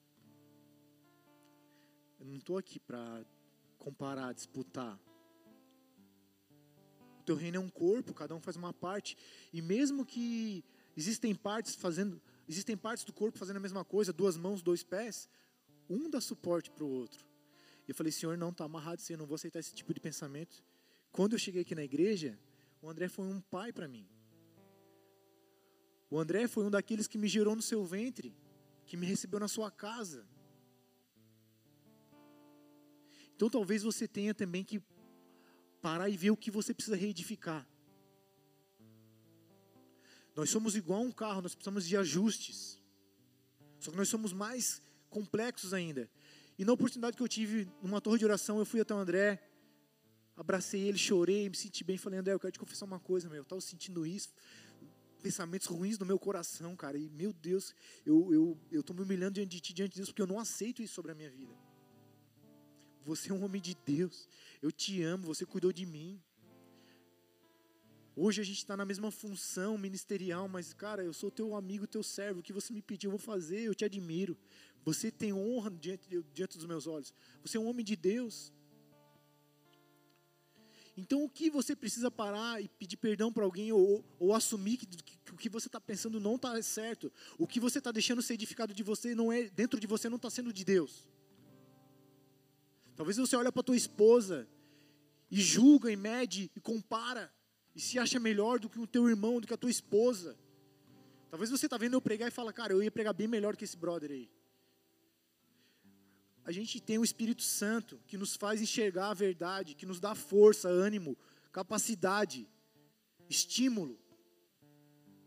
[2.20, 3.26] Eu não estou aqui para
[3.78, 5.00] comparar, disputar
[7.30, 9.16] teu reino é um corpo, cada um faz uma parte.
[9.54, 10.64] E mesmo que
[10.98, 15.30] existem partes fazendo, existem partes do corpo fazendo a mesma coisa, duas mãos, dois pés,
[15.88, 17.24] um dá suporte para o outro.
[17.88, 20.64] E eu falei, Senhor, não, está amarrado eu não vou aceitar esse tipo de pensamento.
[21.12, 22.36] Quando eu cheguei aqui na igreja,
[22.82, 24.08] o André foi um pai para mim.
[26.10, 28.36] O André foi um daqueles que me gerou no seu ventre,
[28.88, 30.26] que me recebeu na sua casa.
[33.36, 34.82] Então talvez você tenha também que
[35.82, 37.68] parar e ver o que você precisa reedificar.
[40.36, 42.82] Nós somos igual a um carro, nós precisamos de ajustes.
[43.80, 46.10] Só que nós somos mais complexos ainda.
[46.58, 49.42] E na oportunidade que eu tive numa torre de oração, eu fui até o André,
[50.36, 53.38] abracei ele, chorei, me senti bem, falei, André, eu quero te confessar uma coisa, meu,
[53.38, 54.30] eu estava sentindo isso,
[55.22, 57.74] pensamentos ruins no meu coração, cara, e meu Deus,
[58.06, 60.82] eu estou eu, me humilhando diante de ti, diante de Deus, porque eu não aceito
[60.82, 61.54] isso sobre a minha vida.
[63.06, 64.28] Você é um homem de Deus.
[64.62, 66.22] Eu te amo, você cuidou de mim.
[68.16, 72.04] Hoje a gente está na mesma função ministerial, mas, cara, eu sou teu amigo, teu
[72.04, 72.42] servo.
[72.42, 73.62] O que você me pediu, eu vou fazer.
[73.62, 74.38] Eu te admiro.
[74.84, 77.14] Você tem honra diante, diante dos meus olhos.
[77.42, 78.52] Você é um homem de Deus.
[80.98, 84.86] Então, o que você precisa parar e pedir perdão para alguém ou, ou assumir que,
[84.86, 87.10] que, o que você está pensando não está certo?
[87.38, 90.18] O que você está deixando ser edificado de você não é dentro de você não
[90.18, 91.08] está sendo de Deus.
[93.00, 94.46] Talvez você olhe para tua esposa
[95.32, 97.34] e julga e mede e compara
[97.74, 100.38] e se acha melhor do que o teu irmão, do que a tua esposa.
[101.30, 103.64] Talvez você está vendo eu pregar e fala, cara, eu ia pregar bem melhor que
[103.64, 104.30] esse brother aí.
[106.44, 110.14] A gente tem o Espírito Santo que nos faz enxergar a verdade, que nos dá
[110.14, 111.18] força, ânimo,
[111.54, 112.50] capacidade,
[113.30, 113.98] estímulo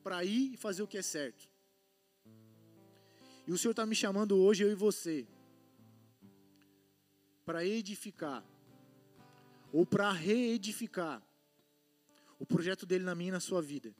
[0.02, 1.48] para ir e fazer o que é certo.
[3.46, 5.26] E o Senhor está me chamando hoje, eu e você,
[7.44, 8.44] para edificar
[9.72, 11.22] ou para reedificar
[12.38, 13.94] o projeto dele na minha e na sua vida.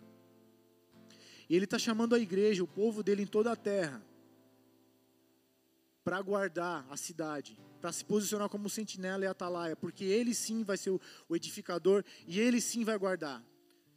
[1.48, 4.02] E ele está chamando a igreja, o povo dele em toda a terra,
[6.04, 10.76] para guardar a cidade, para se posicionar como sentinela e atalaia, porque ele sim vai
[10.76, 10.90] ser
[11.28, 13.44] o edificador e ele sim vai guardar.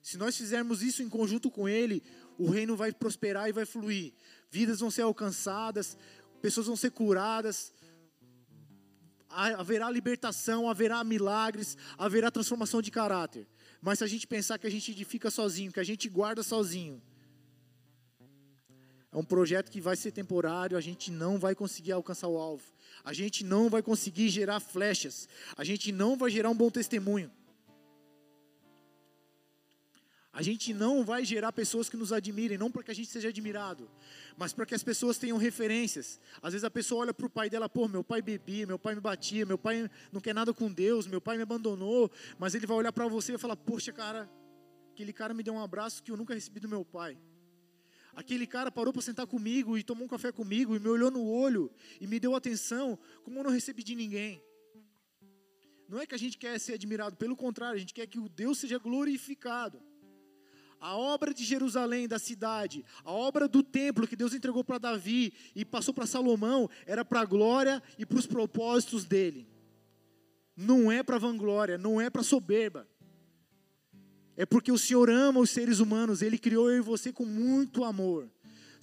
[0.02, 2.04] Se nós fizermos isso em conjunto com ele,
[2.38, 4.14] o reino vai prosperar e vai fluir.
[4.52, 5.98] Vidas vão ser alcançadas,
[6.41, 7.74] pessoas vão ser curadas,
[9.30, 13.48] haverá libertação, haverá milagres, haverá transformação de caráter.
[13.82, 17.02] Mas se a gente pensar que a gente edifica sozinho, que a gente guarda sozinho,
[19.12, 22.64] é um projeto que vai ser temporário, a gente não vai conseguir alcançar o alvo.
[23.04, 25.30] A gente não vai conseguir gerar flechas.
[25.56, 27.32] A gente não vai gerar um bom testemunho.
[30.36, 33.30] A gente não vai gerar pessoas que nos admirem, não para que a gente seja
[33.30, 33.90] admirado,
[34.36, 36.20] mas para que as pessoas tenham referências.
[36.42, 38.96] Às vezes a pessoa olha para o pai dela, pô, meu pai bebia, meu pai
[38.96, 42.68] me batia, meu pai não quer nada com Deus, meu pai me abandonou, mas ele
[42.68, 44.30] vai olhar para você e vai falar, poxa, cara,
[44.92, 47.18] aquele cara me deu um abraço que eu nunca recebi do meu pai.
[48.14, 51.26] Aquele cara parou para sentar comigo e tomou um café comigo e me olhou no
[51.26, 51.72] olho
[52.02, 54.44] e me deu atenção como eu não recebi de ninguém.
[55.88, 58.28] Não é que a gente quer ser admirado, pelo contrário, a gente quer que o
[58.28, 59.82] Deus seja glorificado.
[60.80, 65.34] A obra de Jerusalém, da cidade, a obra do templo que Deus entregou para Davi
[65.56, 69.48] e passou para Salomão, era para a glória e para os propósitos dele.
[70.56, 72.88] Não é para vanglória, não é para soberba.
[74.38, 77.84] É porque o Senhor ama os seres humanos, Ele criou eu e você com muito
[77.84, 78.30] amor.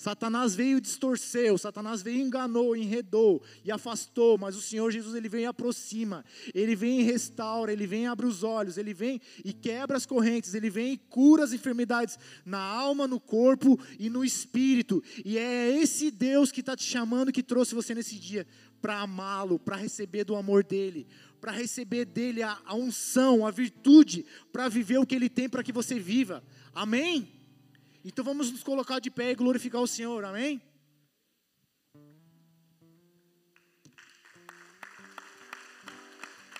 [0.02, 5.14] Satanás veio e distorceu, Satanás veio e enganou, enredou e afastou, mas o Senhor Jesus
[5.14, 8.92] ele vem e aproxima, ele vem e restaura, ele vem e abre os olhos, ele
[8.92, 13.78] vem e quebra as correntes, ele vem e cura as enfermidades na alma, no corpo
[13.96, 15.00] e no espírito.
[15.24, 18.44] E é esse Deus que está te chamando, que trouxe você nesse dia
[18.80, 21.06] para amá-lo, para receber do amor dele,
[21.40, 25.62] para receber dele a, a unção, a virtude, para viver o que ele tem para
[25.62, 26.42] que você viva.
[26.74, 27.41] Amém?
[28.04, 30.60] Então vamos nos colocar de pé e glorificar o Senhor, amém?